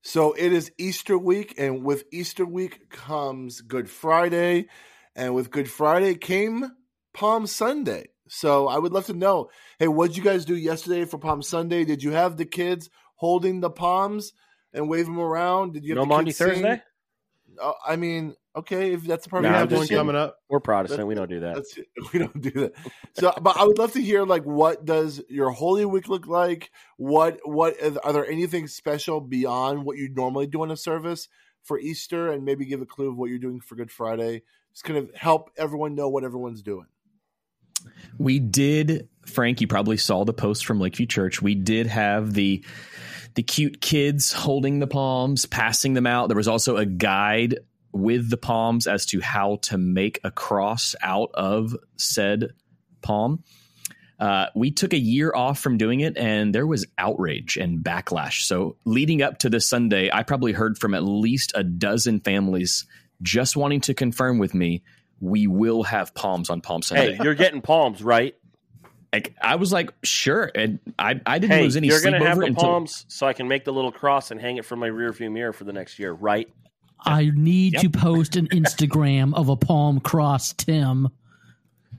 [0.00, 4.68] So it is Easter week, and with Easter week comes Good Friday,
[5.14, 6.70] and with Good Friday came
[7.12, 8.06] Palm Sunday.
[8.28, 11.42] So I would love to know, hey, what did you guys do yesterday for Palm
[11.42, 11.84] Sunday?
[11.84, 14.32] Did you have the kids holding the palms
[14.72, 15.74] and wave them around?
[15.74, 16.38] Did you have No the Monday kids?
[16.38, 16.82] Thursday.
[17.60, 20.36] Uh, I mean, okay, if that's the part No, of we have one coming up,
[20.48, 21.00] we're Protestant.
[21.00, 21.56] That- we don't do that.
[21.56, 21.78] That's
[22.12, 22.72] we don't do that.
[23.18, 26.70] So, but I would love to hear like what does your Holy Week look like?
[26.98, 31.28] What what are there anything special beyond what you normally do in a service
[31.64, 34.42] for Easter, and maybe give a clue of what you're doing for Good Friday?
[34.72, 36.86] Just kind of help everyone know what everyone's doing.
[38.18, 39.60] We did, Frank.
[39.60, 41.40] You probably saw the post from Lakeview Church.
[41.40, 42.64] We did have the
[43.34, 46.28] the cute kids holding the palms, passing them out.
[46.28, 47.60] There was also a guide
[47.92, 52.50] with the palms as to how to make a cross out of said
[53.00, 53.44] palm.
[54.18, 58.42] Uh, we took a year off from doing it, and there was outrage and backlash.
[58.42, 62.86] So, leading up to this Sunday, I probably heard from at least a dozen families
[63.22, 64.82] just wanting to confirm with me
[65.20, 67.14] we will have palms on Palm Sunday.
[67.14, 68.34] Hey, you're getting palms, right?
[69.12, 72.24] Like, I was like, sure, and I, I didn't Hey, lose any you're sleep gonna
[72.24, 74.58] have over the it until palms, so I can make the little cross and hang
[74.58, 76.48] it from my rear view mirror for the next year, right?
[77.00, 77.82] I need Yep.
[77.82, 81.08] to post an Instagram of a palm cross, Tim.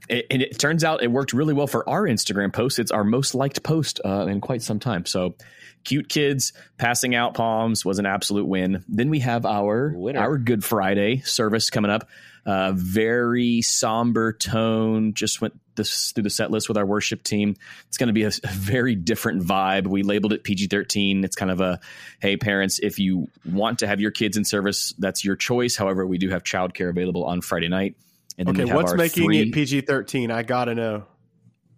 [0.08, 2.80] It, and it turns out it worked really well for our Instagram post.
[2.80, 5.06] It's our most liked post uh, in quite some time.
[5.06, 5.36] So,
[5.84, 8.84] cute kids passing out palms was an absolute win.
[8.88, 10.20] Then we have our Winner.
[10.20, 12.08] our Good Friday service coming up.
[12.46, 15.14] Uh, very somber tone.
[15.14, 17.56] Just went this through the set list with our worship team.
[17.88, 19.88] It's going to be a, a, very different vibe.
[19.88, 21.24] We labeled it PG 13.
[21.24, 21.80] It's kind of a,
[22.20, 25.76] hey, parents, if you want to have your kids in service, that's your choice.
[25.76, 27.96] However, we do have childcare available on Friday night.
[28.38, 29.42] And okay, what's making three...
[29.42, 30.32] it PG 13?
[30.32, 31.06] I got to know.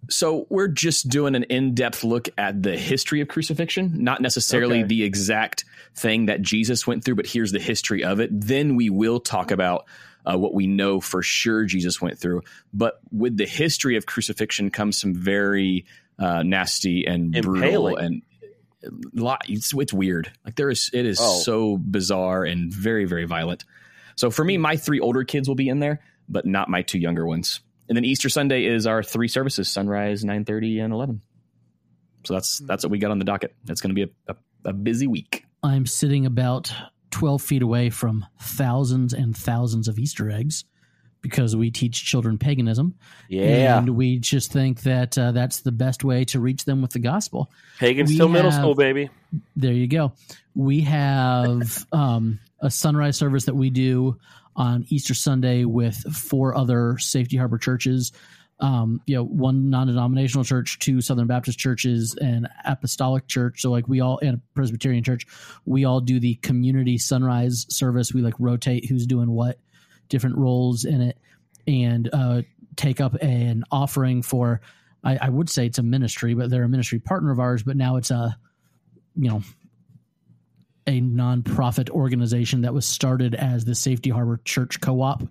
[0.09, 4.87] So we're just doing an in-depth look at the history of crucifixion, not necessarily okay.
[4.87, 5.63] the exact
[5.95, 8.29] thing that Jesus went through, but here's the history of it.
[8.31, 9.85] Then we will talk about
[10.25, 12.43] uh, what we know for sure Jesus went through.
[12.73, 15.85] But with the history of crucifixion comes some very
[16.19, 17.61] uh, nasty and Impaling.
[17.61, 18.21] brutal and
[19.13, 19.43] lot.
[19.47, 20.31] It's, it's, weird.
[20.45, 21.39] Like there is, it is oh.
[21.39, 23.65] so bizarre and very very violent.
[24.15, 26.99] So for me, my three older kids will be in there, but not my two
[26.99, 27.61] younger ones.
[27.89, 31.21] And then Easter Sunday is our three services: sunrise, nine thirty, and eleven.
[32.23, 33.55] So that's that's what we got on the docket.
[33.67, 34.33] It's going to be a,
[34.65, 35.45] a, a busy week.
[35.63, 36.73] I'm sitting about
[37.11, 40.65] 12 feet away from thousands and thousands of Easter eggs
[41.21, 42.95] because we teach children paganism.
[43.29, 43.77] Yeah.
[43.77, 46.99] And we just think that uh, that's the best way to reach them with the
[46.99, 47.51] gospel.
[47.79, 49.09] Pagan still have, middle school, baby.
[49.55, 50.13] There you go.
[50.55, 54.17] We have um, a sunrise service that we do
[54.55, 58.11] on Easter Sunday with four other Safety Harbor churches
[58.61, 63.61] um, you know, one non-denominational church, two Southern Baptist churches, and Apostolic Church.
[63.61, 65.25] So like we all and a Presbyterian church,
[65.65, 68.13] we all do the community sunrise service.
[68.13, 69.57] We like rotate who's doing what,
[70.09, 71.17] different roles in it,
[71.67, 72.43] and uh,
[72.75, 74.61] take up an offering for.
[75.03, 77.63] I, I would say it's a ministry, but they're a ministry partner of ours.
[77.63, 78.37] But now it's a,
[79.15, 79.41] you know,
[80.85, 85.23] a nonprofit organization that was started as the Safety Harbor Church Co-op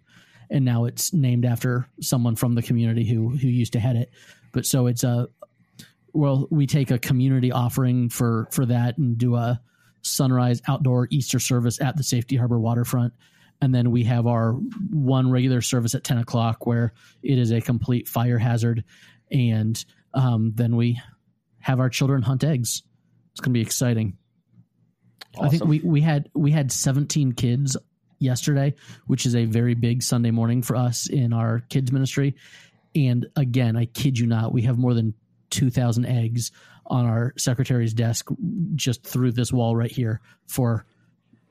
[0.51, 4.11] and now it's named after someone from the community who who used to head it.
[4.53, 5.29] But so it's a
[6.13, 9.61] well, we take a community offering for for that and do a
[10.03, 13.13] sunrise outdoor Easter service at the Safety Harbor waterfront.
[13.63, 17.61] And then we have our one regular service at 10 o'clock where it is a
[17.61, 18.85] complete fire hazard.
[19.31, 19.83] And
[20.15, 20.99] um, then we
[21.59, 22.83] have our children hunt eggs.
[23.33, 24.17] It's going to be exciting.
[25.37, 25.47] Awesome.
[25.47, 27.77] I think we, we had we had 17 kids
[28.21, 28.75] yesterday,
[29.07, 32.37] which is a very big Sunday morning for us in our kids ministry.
[32.95, 35.15] And again, I kid you not, we have more than
[35.51, 36.53] 2,000 eggs
[36.87, 38.29] on our secretary's desk
[38.75, 40.87] just through this wall right here for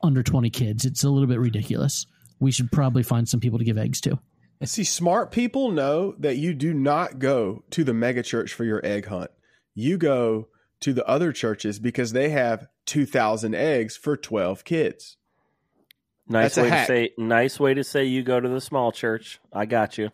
[0.02, 0.86] under 20 kids.
[0.86, 2.06] It's a little bit ridiculous.
[2.40, 4.20] We should probably find some people to give eggs to.
[4.64, 9.08] See, smart people know that you do not go to the megachurch for your egg
[9.08, 9.32] hunt.
[9.74, 10.50] You go
[10.82, 15.18] to the other churches because they have 2,000 eggs for 12 kids.
[16.30, 17.12] Nice way to say.
[17.18, 19.40] Nice way to say you go to the small church.
[19.52, 20.12] I got you.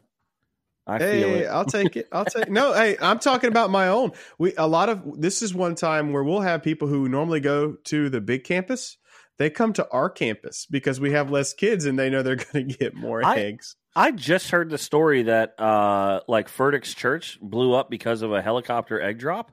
[0.87, 1.45] I hey, feel it.
[1.47, 2.07] I'll take it.
[2.11, 2.49] I'll take.
[2.49, 4.11] No, hey, I'm talking about my own.
[4.37, 7.73] We a lot of this is one time where we'll have people who normally go
[7.85, 8.97] to the big campus.
[9.37, 12.69] They come to our campus because we have less kids and they know they're going
[12.69, 13.75] to get more I, eggs.
[13.95, 18.41] I just heard the story that uh like Furtick's church blew up because of a
[18.41, 19.51] helicopter egg drop.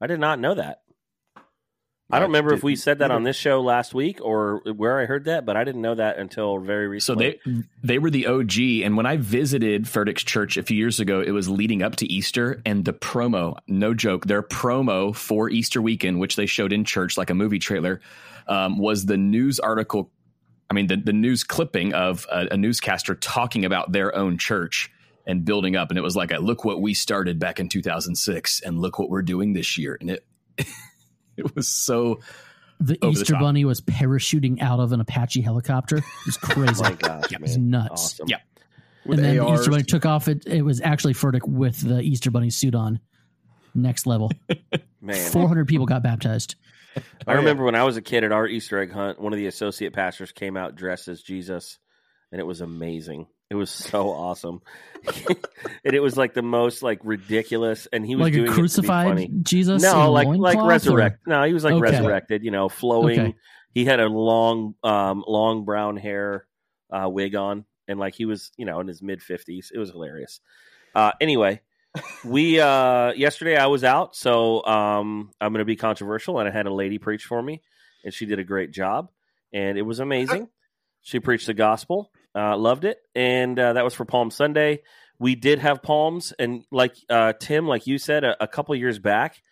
[0.00, 0.78] I did not know that.
[2.10, 5.04] I don't remember if we said that on this show last week or where I
[5.04, 7.38] heard that, but I didn't know that until very recently.
[7.44, 11.00] So they they were the OG, and when I visited Furtick's church a few years
[11.00, 15.50] ago, it was leading up to Easter, and the promo, no joke, their promo for
[15.50, 18.00] Easter weekend, which they showed in church like a movie trailer,
[18.46, 20.10] um, was the news article.
[20.70, 24.90] I mean, the the news clipping of a, a newscaster talking about their own church
[25.26, 28.78] and building up, and it was like, "Look what we started back in 2006, and
[28.78, 30.24] look what we're doing this year," and it.
[31.44, 32.20] it was so.
[32.80, 35.96] The Easter the Bunny was parachuting out of an Apache helicopter.
[35.98, 36.74] It was crazy.
[36.84, 37.90] oh my gosh, it was nuts.
[37.90, 38.28] Awesome.
[38.28, 38.38] Yeah.
[39.04, 39.48] With and then ARs.
[39.48, 40.28] the Easter Bunny took off.
[40.28, 43.00] It it was actually Furtick with the Easter Bunny suit on.
[43.74, 44.32] Next level.
[45.00, 46.56] Man, four hundred people got baptized.
[47.26, 49.46] I remember when I was a kid at our Easter egg hunt, one of the
[49.46, 51.78] associate pastors came out dressed as Jesus,
[52.32, 53.26] and it was amazing.
[53.50, 54.60] It was so awesome,
[55.26, 57.88] and it was like the most like ridiculous.
[57.90, 59.82] And he was like doing a crucified Jesus.
[59.82, 61.26] No, like like resurrected.
[61.26, 61.80] No, he was like okay.
[61.80, 62.44] resurrected.
[62.44, 63.20] You know, flowing.
[63.20, 63.34] Okay.
[63.72, 66.46] He had a long, um, long brown hair
[66.90, 69.72] uh, wig on, and like he was, you know, in his mid fifties.
[69.74, 70.40] It was hilarious.
[70.94, 71.60] Uh, anyway,
[72.24, 76.52] we uh, yesterday I was out, so um, I'm going to be controversial, and I
[76.52, 77.62] had a lady preach for me,
[78.04, 79.10] and she did a great job,
[79.52, 80.48] and it was amazing.
[81.02, 82.10] She preached the gospel.
[82.34, 84.82] Uh, loved it, and uh, that was for Palm Sunday.
[85.18, 88.98] We did have palms, and like uh, Tim, like you said, a, a couple years
[88.98, 89.42] back,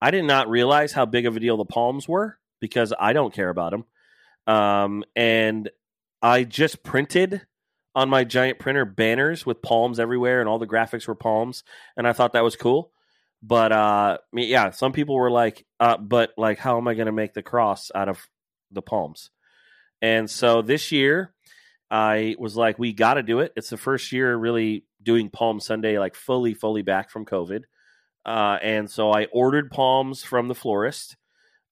[0.00, 3.34] I did not realize how big of a deal the palms were because I don't
[3.34, 3.84] care about them.
[4.46, 5.68] Um, and
[6.22, 7.42] I just printed
[7.94, 11.64] on my giant printer banners with palms everywhere, and all the graphics were palms,
[11.96, 12.92] and I thought that was cool.
[13.42, 17.12] But uh, yeah, some people were like, uh, "But like, how am I going to
[17.12, 18.26] make the cross out of
[18.70, 19.30] the palms?"
[20.00, 21.34] And so this year,
[21.92, 23.52] I was like, we got to do it.
[23.54, 27.64] It's the first year really doing Palm Sunday like fully, fully back from COVID.
[28.24, 31.16] Uh, and so I ordered palms from the florist.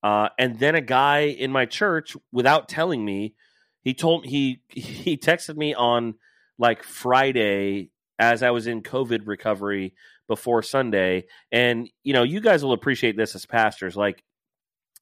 [0.03, 3.35] Uh, and then a guy in my church, without telling me,
[3.83, 6.15] he told he he texted me on
[6.59, 9.95] like Friday as I was in COVID recovery
[10.29, 11.25] before Sunday.
[11.51, 13.97] And you know, you guys will appreciate this as pastors.
[13.97, 14.23] Like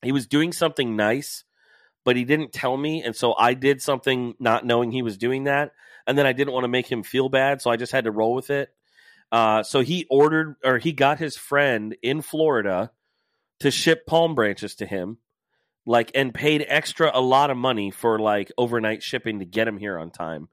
[0.02, 1.42] he was doing something nice,
[2.08, 5.44] but he didn't tell me, and so I did something not knowing he was doing
[5.44, 5.72] that,
[6.06, 8.10] and then I didn't want to make him feel bad, so I just had to
[8.10, 8.70] roll with it.
[9.30, 12.92] Uh, so he ordered or he got his friend in Florida
[13.60, 15.18] to ship palm branches to him,
[15.84, 19.76] like and paid extra a lot of money for like overnight shipping to get him
[19.76, 20.48] here on time.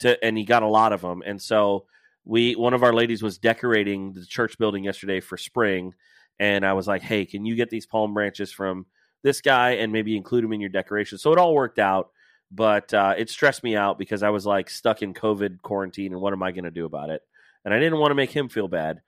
[0.00, 1.86] To and he got a lot of them, and so
[2.26, 5.94] we one of our ladies was decorating the church building yesterday for spring,
[6.38, 8.84] and I was like, hey, can you get these palm branches from
[9.22, 11.18] this guy and maybe include him in your decoration?
[11.18, 12.10] So it all worked out.
[12.54, 16.20] But uh, it stressed me out because I was like stuck in COVID quarantine, and
[16.20, 17.22] what am I going to do about it?
[17.64, 19.00] and I didn't want to make him feel bad.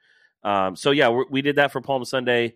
[0.42, 2.54] Um, so yeah, we did that for Palm Sunday.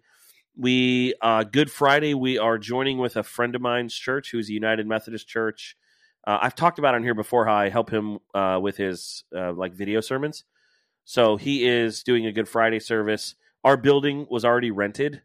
[0.57, 4.53] We uh, Good Friday, we are joining with a friend of mine's church, who's a
[4.53, 5.77] United Methodist Church.
[6.27, 9.53] Uh, I've talked about on here before how I help him uh, with his uh,
[9.53, 10.45] like video sermons.
[11.05, 13.35] So he is doing a Good Friday service.
[13.65, 15.23] Our building was already rented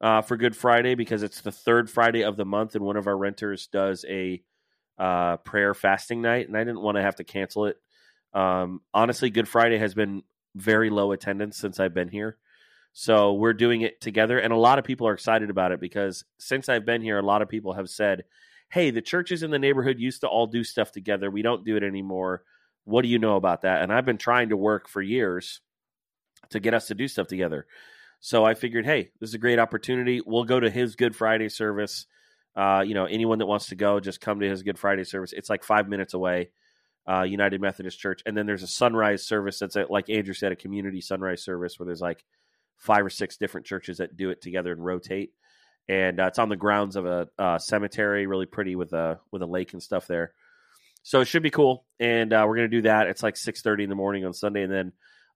[0.00, 3.06] uh, for Good Friday because it's the third Friday of the month, and one of
[3.06, 4.42] our renters does a
[4.98, 7.76] uh, prayer fasting night, and I didn't want to have to cancel it
[8.32, 10.22] um, honestly, Good Friday has been
[10.54, 12.36] very low attendance since I've been here.
[12.92, 14.38] So we're doing it together.
[14.38, 17.22] And a lot of people are excited about it because since I've been here, a
[17.22, 18.24] lot of people have said,
[18.70, 21.30] Hey, the churches in the neighborhood used to all do stuff together.
[21.30, 22.42] We don't do it anymore.
[22.84, 23.82] What do you know about that?
[23.82, 25.60] And I've been trying to work for years
[26.50, 27.66] to get us to do stuff together.
[28.20, 30.20] So I figured, hey, this is a great opportunity.
[30.24, 32.06] We'll go to his Good Friday service.
[32.56, 35.32] Uh, you know, anyone that wants to go, just come to his Good Friday service.
[35.32, 36.50] It's like five minutes away
[37.08, 40.56] uh, United Methodist Church, and then there's a sunrise service that's like Andrew said, a
[40.56, 42.24] community sunrise service where there's like
[42.76, 45.32] five or six different churches that do it together and rotate.
[45.88, 49.46] And uh, it's on the grounds of a cemetery, really pretty with a with a
[49.46, 50.34] lake and stuff there.
[51.02, 53.06] So it should be cool, and uh, we're gonna do that.
[53.06, 54.92] It's like six thirty in the morning on Sunday, and then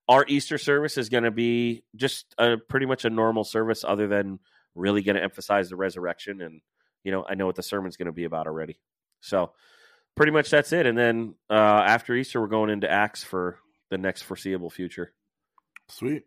[0.08, 4.06] our Easter service is going to be just a pretty much a normal service, other
[4.08, 4.38] than
[4.74, 6.40] really going to emphasize the resurrection.
[6.40, 6.60] And
[7.04, 8.78] you know, I know what the sermon's going to be about already.
[9.20, 9.52] So
[10.16, 10.86] pretty much that's it.
[10.86, 13.58] And then uh, after Easter, we're going into Acts for
[13.90, 15.12] the next foreseeable future.
[15.88, 16.24] Sweet.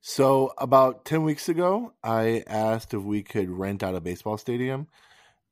[0.00, 4.86] So about ten weeks ago, I asked if we could rent out a baseball stadium,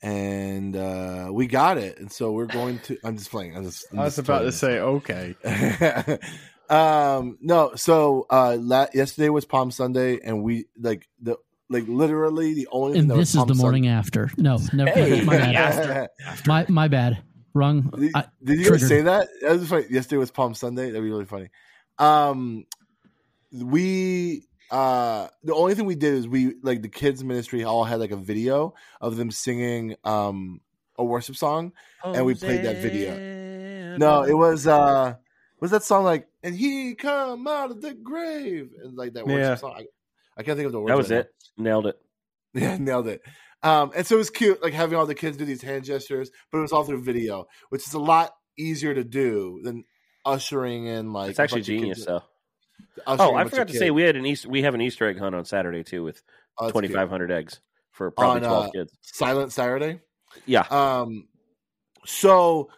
[0.01, 1.99] and uh, we got it.
[1.99, 2.97] And so we're going to.
[3.03, 3.57] I'm just playing.
[3.57, 4.53] I'm just, I'm I was just about to playing.
[4.53, 6.19] say, okay.
[6.71, 7.75] um, no.
[7.77, 11.37] So uh, la- yesterday was Palm Sunday, and we like the
[11.69, 14.31] like literally the only And that this is Palm the morning after.
[14.37, 14.91] No, never.
[14.91, 15.75] Hey, my bad.
[15.75, 16.09] Sunday.
[16.47, 17.23] My my bad.
[17.55, 17.91] Wrong.
[17.97, 18.81] Did, I, did you triggered.
[18.81, 19.29] guys say that?
[19.41, 19.87] That was funny.
[19.89, 20.91] Yesterday was Palm Sunday.
[20.91, 21.49] That'd be really funny.
[21.99, 22.67] Um,
[23.53, 28.01] we uh the only thing we did is we like the kids ministry all had
[28.01, 30.61] like a video of them singing um
[30.99, 31.73] a worship song
[32.05, 33.97] and we played that video.
[33.97, 35.15] No, it was uh
[35.61, 39.41] was that song like and he come out of the grave and like that worship
[39.41, 39.55] Yeah.
[39.57, 39.75] song.
[39.77, 39.85] I,
[40.39, 40.91] I can't think of the words.
[40.91, 41.21] That was right now.
[41.21, 41.31] it.
[41.59, 41.97] Nailed it.
[42.55, 43.21] Yeah, nailed it.
[43.63, 46.31] Um, and so it was cute, like having all the kids do these hand gestures,
[46.51, 49.85] but it was all through video, which is a lot easier to do than
[50.25, 51.31] ushering in like.
[51.31, 52.23] It's actually bunch of kids- genius, though.
[53.07, 54.49] ushering Oh, I forgot of to say we had an Easter.
[54.49, 56.23] We have an Easter egg hunt on Saturday too, with
[56.59, 56.97] Oh, that's twenty cute.
[56.97, 57.61] five hundred eggs
[57.93, 58.93] for probably On, twelve uh, kids.
[59.03, 60.01] Silent Saturday.
[60.47, 61.29] Yeah, Um,
[62.05, 62.69] so,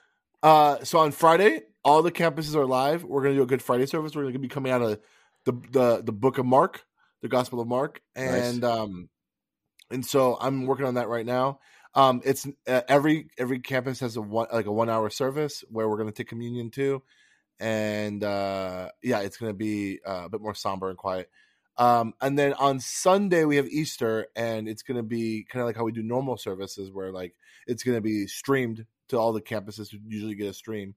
[0.43, 3.03] uh, so on Friday, all the campuses are live.
[3.05, 4.15] We're gonna do a Good Friday service.
[4.15, 5.01] We're gonna be coming out of
[5.45, 6.85] the the the Book of Mark,
[7.23, 9.09] the Gospel of Mark, and um,
[9.91, 11.61] and so I'm working on that right now.
[11.95, 15.89] Um, it's uh, every every campus has a one like a one hour service where
[15.89, 17.03] we're gonna take communion too,
[17.59, 21.31] and uh, yeah, it's gonna be uh, a bit more somber and quiet.
[21.79, 25.77] Um, and then on Sunday we have Easter, and it's gonna be kind of like
[25.77, 27.35] how we do normal services, where like
[27.67, 30.95] it's going to be streamed to all the campuses who usually get a stream.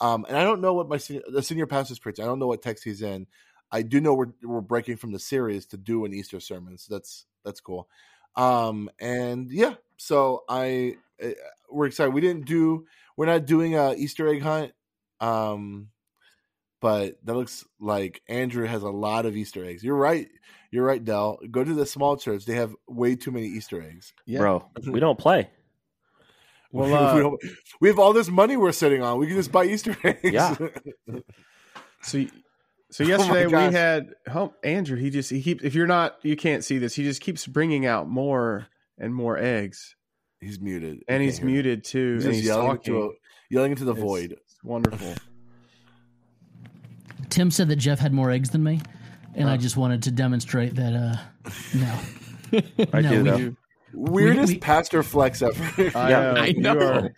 [0.00, 2.24] Um, and I don't know what my senior, the senior pastor's preaching.
[2.24, 3.26] I don't know what text he's in.
[3.72, 6.94] I do know we're we're breaking from the series to do an Easter sermon, so
[6.94, 7.88] that's that's cool.
[8.36, 11.30] Um, and yeah, so I uh,
[11.70, 12.14] we're excited.
[12.14, 12.86] We didn't do
[13.16, 14.72] we're not doing a Easter egg hunt.
[15.20, 15.88] Um,
[16.80, 19.82] but that looks like Andrew has a lot of Easter eggs.
[19.82, 20.28] You're right.
[20.70, 21.38] You're right, Dell.
[21.50, 22.44] Go to the small church.
[22.44, 24.12] They have way too many Easter eggs.
[24.26, 24.40] Yeah.
[24.40, 25.48] bro, we don't play.
[26.72, 27.42] Well, we, uh, don't-
[27.80, 29.18] we have all this money we're sitting on.
[29.18, 30.20] We can just buy Easter eggs.
[30.24, 30.54] Yeah.
[32.02, 32.24] So,
[32.92, 34.96] so Oh yesterday we had home, Andrew.
[34.96, 35.64] He just he keeps.
[35.64, 36.94] If you're not, you can't see this.
[36.94, 39.96] He just keeps bringing out more and more eggs,
[40.40, 41.52] he's muted, and he's can't him.
[41.52, 42.94] muted too, He's and he's yelling talking.
[42.94, 43.10] into, a,
[43.50, 44.32] yelling into the It's- void.
[44.32, 45.14] It's wonderful.
[47.28, 48.80] Tim said that Jeff had more eggs than me,
[49.34, 50.94] and I just wanted to demonstrate that.
[50.94, 51.16] Uh,
[51.74, 51.98] no,
[52.92, 53.36] I No, do we though.
[53.38, 53.56] do.
[53.92, 55.62] Weirdest we- pastor flex ever.
[55.96, 56.40] I Yeah, know.
[56.40, 56.78] I You know.
[56.78, 57.10] are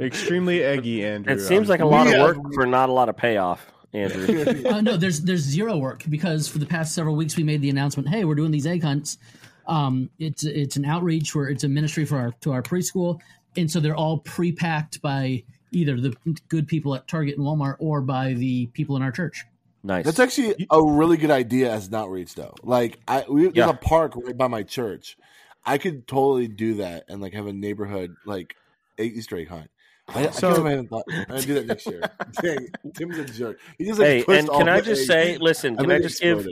[0.00, 1.32] extremely eggy, Andrew.
[1.34, 4.64] It seems like a lot of work for not a lot of payoff, Andrew.
[4.68, 7.70] uh, no, there's there's zero work because for the past several weeks we made the
[7.70, 8.08] announcement.
[8.08, 9.18] Hey, we're doing these egg hunts.
[9.66, 13.20] Um, it's it's an outreach where it's a ministry for our to our preschool,
[13.56, 16.14] and so they're all pre-packed by either the
[16.48, 19.44] good people at Target and Walmart or by the people in our church.
[19.82, 20.04] nice.
[20.04, 22.54] That's actually a really good idea as an outreach, though.
[22.62, 25.16] Like, I we, there's a park right by my church.
[25.64, 28.56] I could totally do that and like have a neighborhood like
[28.98, 29.70] Easter egg hunt.
[30.08, 32.02] I, So- I can't even thought I'm gonna do that next year.
[32.42, 33.58] Dang, Tim's a jerk.
[33.78, 35.06] He just like hey, and can I just eggs.
[35.08, 36.46] say, listen, I can I it just give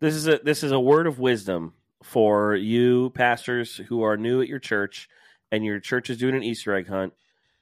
[0.00, 4.42] this is a this is a word of wisdom for you pastors who are new
[4.42, 5.08] at your church
[5.50, 7.14] and your church is doing an Easter egg hunt.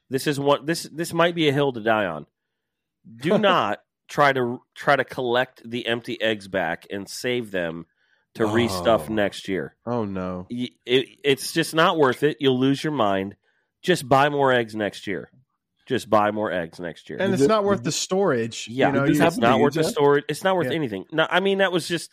[0.09, 2.25] This is what this this might be a hill to die on.
[3.17, 7.85] Do not try to try to collect the empty eggs back and save them
[8.35, 9.13] to restuff Oh.
[9.13, 9.75] next year.
[9.85, 10.47] Oh no.
[10.49, 10.71] It,
[11.23, 12.37] it's just not worth it.
[12.39, 13.35] You'll lose your mind.
[13.81, 15.29] Just buy more eggs next year.
[15.85, 17.19] Just buy more eggs next year.
[17.21, 18.67] And it's not worth the storage.
[18.69, 20.25] Yeah, you know, Did this you- it's not worth the storage.
[20.27, 20.73] It's not worth Yeah.
[20.75, 21.05] anything.
[21.11, 22.11] No, I mean that was just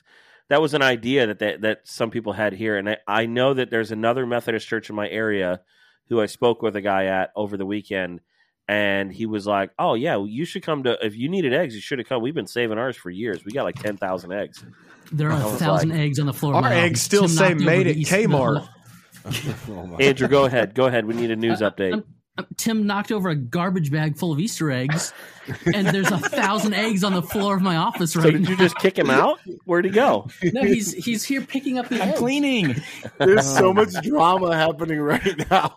[0.49, 3.55] that was an idea that that, that some people had here, and I, I know
[3.55, 5.61] that there's another Methodist church in my area
[6.09, 8.21] who I spoke with a guy at over the weekend,
[8.69, 11.75] and he was like, "Oh yeah, well, you should come to if you needed eggs,
[11.75, 12.21] you should have come.
[12.21, 13.45] We've been saving ours for years.
[13.47, 14.63] We got like ten thousand eggs."
[15.11, 16.53] There are a thousand like- eggs on the floor.
[16.53, 17.03] of Our my eggs office.
[17.03, 18.69] still Tim say knocked over made the at East- Kmart.
[19.25, 20.75] Oh Andrew, go ahead.
[20.75, 21.07] Go ahead.
[21.07, 21.93] We need a news update.
[21.93, 22.05] Um,
[22.39, 25.13] um, Tim knocked over a garbage bag full of Easter eggs,
[25.75, 28.57] and there's a thousand eggs on the floor of my office So right did you
[28.57, 28.63] now.
[28.63, 29.39] just kick him out?
[29.65, 30.29] Where'd he go?
[30.43, 32.19] No, he's he's here picking up the I'm eggs.
[32.19, 32.75] cleaning.
[33.19, 35.73] There's so much drama happening right now.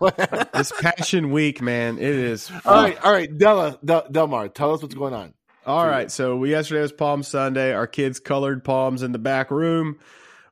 [0.55, 1.97] It's Passion Week, man.
[1.99, 2.49] It is.
[2.65, 5.33] all right, all right, Della, Del, Delmar, tell us what's going on.
[5.65, 6.11] All right.
[6.11, 7.73] So we yesterday was Palm Sunday.
[7.73, 9.97] Our kids colored palms in the back room.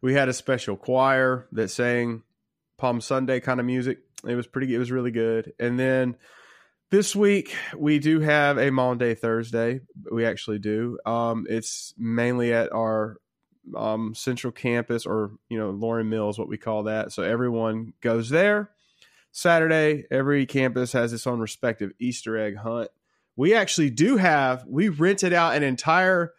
[0.01, 2.24] We had a special choir that sang
[2.80, 3.99] Palm Sunday kind of music.
[4.28, 4.74] It was pretty.
[4.74, 5.53] It was really good.
[5.59, 6.16] And then
[6.89, 9.82] this week we do have a Monday Thursday.
[10.11, 10.97] We actually do.
[11.05, 13.18] Um, it's mainly at our
[13.78, 17.11] um, central campus, or you know, Lauren Mills, what we call that.
[17.11, 18.72] So everyone goes there.
[19.32, 22.89] Saturday, every campus has its own respective Easter egg hunt
[23.36, 26.34] we actually do have we rented out an entire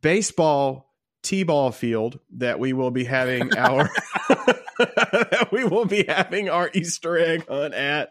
[0.00, 0.92] baseball
[1.22, 3.88] t-ball field that we will be having our
[5.52, 8.10] we will be having our easter egg hunt at.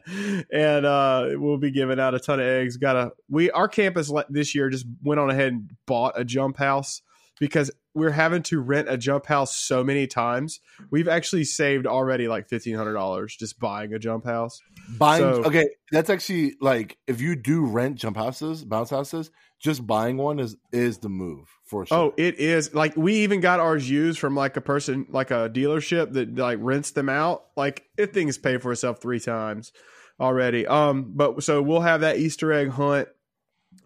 [0.52, 2.78] And uh we'll be giving out a ton of eggs.
[2.78, 6.58] Got a we our campus this year just went on ahead and bought a jump
[6.58, 7.02] house
[7.40, 12.28] because we're having to rent a jump house so many times we've actually saved already
[12.28, 14.62] like $1500 just buying a jump house
[14.98, 19.88] Buying So- okay, that's actually like if you do rent jump houses, bounce houses, just
[19.88, 21.98] buying one is is the move for sure.
[21.98, 22.74] Oh, it is.
[22.74, 26.58] Like we even got ours used from like a person like a dealership that like
[26.62, 27.46] rents them out.
[27.56, 29.72] Like it thing's paid for itself three times
[30.20, 30.68] already.
[30.68, 33.08] Um, but so we'll have that Easter egg hunt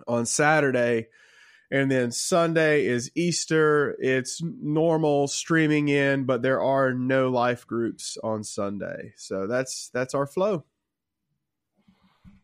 [0.08, 1.08] on Saturday.
[1.70, 3.96] And then Sunday is Easter.
[4.00, 9.14] It's normal streaming in, but there are no life groups on Sunday.
[9.18, 10.64] So that's that's our flow.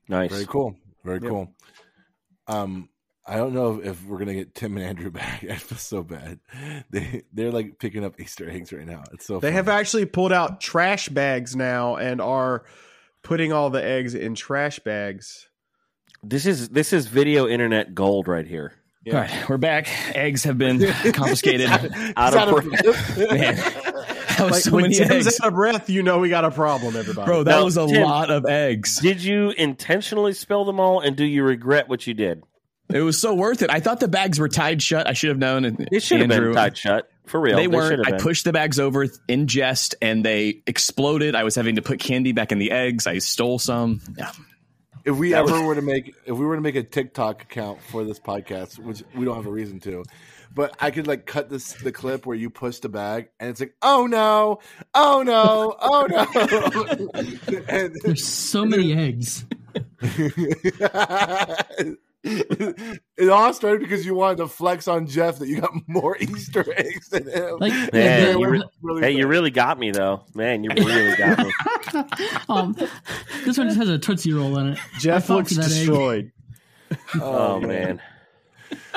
[0.10, 0.32] Nice.
[0.32, 0.76] Very cool.
[1.06, 1.30] Very Yep.
[1.30, 1.54] cool.
[2.48, 2.90] Um,
[3.26, 5.46] I don't know if we're gonna get Tim and Andrew back.
[5.50, 6.40] I feel so bad.
[6.90, 9.04] They they're like picking up Easter eggs right now.
[9.14, 9.56] It's so They funny.
[9.56, 12.66] have actually pulled out trash bags now and are
[13.22, 15.48] putting all the eggs in trash bags.
[16.22, 18.74] This is this is video internet gold right here.
[19.06, 19.16] Yeah.
[19.16, 19.90] All right, we're back.
[20.16, 20.80] Eggs have been
[21.14, 21.68] confiscated.
[21.68, 23.18] Out Is of that a- breath.
[23.18, 26.30] Man, that was Like so when many Tim's eggs, out of breath, you know we
[26.30, 27.26] got a problem, everybody.
[27.26, 27.44] bro.
[27.44, 29.00] That Now, was a Tim- lot of eggs.
[29.00, 32.44] Did you intentionally spill them all, and do you regret what you did?
[32.94, 33.70] It was so worth it.
[33.70, 35.06] I thought the bags were tied shut.
[35.08, 35.66] I should have known.
[35.66, 37.56] And It should have been Andrew- tied shut for real.
[37.58, 38.08] They should weren't.
[38.08, 41.36] I pushed the bags over in jest, and they exploded.
[41.36, 43.06] I was having to put candy back in the eggs.
[43.08, 44.00] I stole some.
[44.18, 44.32] Yeah,
[45.06, 47.44] if we That ever was- were to make if we were to make a TikTok
[47.44, 50.04] account for this podcast, which we don't have a reason to,
[50.54, 53.60] but I could like cut this the clip where you push the bag and it's
[53.60, 54.60] like, oh no,
[54.94, 56.26] oh no, oh no.
[57.68, 59.46] and, There's so many eggs.
[62.24, 66.66] it all started because you wanted to flex on Jeff that you got more Easter
[66.78, 67.58] eggs than him.
[67.60, 70.64] Like, Man, yeah, you re- Really Hey, you really got me though, man.
[70.64, 71.54] You really got me.
[72.50, 72.76] um,
[73.44, 74.80] this one just has a tootsie roll in it.
[75.00, 75.88] Jeff looks for that egg.
[75.88, 76.32] destroyed.
[77.16, 78.02] Oh man.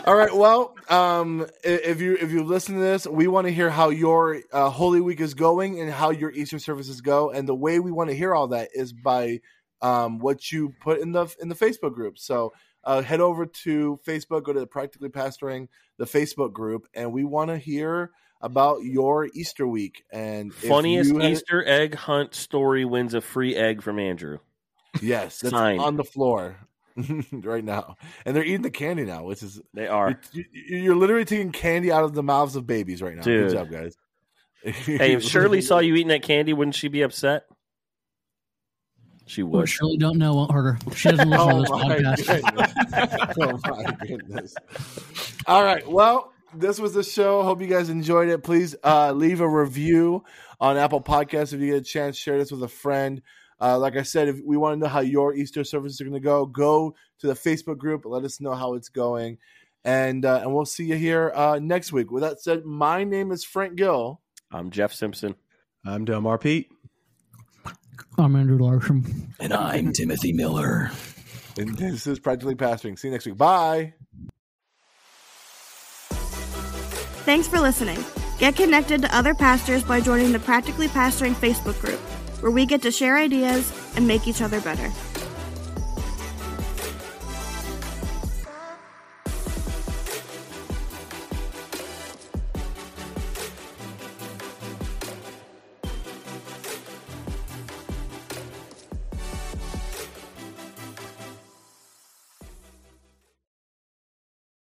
[0.07, 0.35] All right.
[0.35, 4.41] Well, um, if you if you listen to this, we want to hear how your
[4.53, 7.31] uh, Holy Week is going and how your Easter services go.
[7.31, 9.41] And the way we want to hear all that is by
[9.83, 12.19] um, what you put in the in the Facebook group.
[12.19, 12.53] So
[12.87, 15.69] uh, head over to Facebook, go to the Practically Pastoring,
[15.99, 20.05] the Facebook group, and we want to hear about your Easter week.
[20.13, 24.39] And Funniest had- Easter egg hunt story wins a free egg from Andrew.
[25.03, 25.81] yes, that's Signed.
[25.81, 26.57] on the floor
[27.33, 30.19] right now, and they're eating the candy now, which is They are.
[30.33, 33.23] you- you- you're literally taking candy out of the mouths of babies right now.
[33.23, 33.49] Dude.
[33.51, 33.97] Good job, guys.
[34.63, 37.45] Hey, if Shirley saw you eating that candy, wouldn't she be upset?
[39.27, 39.69] She What would.
[39.69, 40.95] Shirley don't know won't hurt her.
[40.95, 43.37] She doesn't listen to Oh this podcast.
[43.41, 44.55] oh my goodness.
[45.47, 45.87] All right.
[45.89, 47.43] Well, this was the show.
[47.43, 48.45] Hope you guys enjoyed it.
[48.45, 50.25] Please uh, leave a review
[50.61, 52.17] on Apple Podcasts if you get a chance.
[52.17, 53.21] Share this with a friend.
[53.61, 56.15] Uh, like I said, if we want to know how your Easter services are going
[56.15, 58.03] to go, go to the Facebook group.
[58.05, 59.39] Let us know how it's going,
[59.85, 62.11] and uh, and we'll see you here uh, next week.
[62.11, 64.21] With that said, my name is Frank Gill.
[64.53, 65.35] I'm Jeff Simpson.
[65.85, 66.71] I'm Delmar Pete.
[68.19, 69.35] I'm Andrew Larson.
[69.41, 70.91] And I'm Timothy Miller.
[71.59, 72.99] And this is Practically Pastoring.
[72.99, 73.37] See you next week.
[73.37, 73.95] Bye.
[77.25, 78.05] Thanks for listening.
[78.39, 81.99] Get connected to other pastors by joining the Practically Pastoring Facebook group,
[82.41, 84.91] where we get to share ideas and make each other better.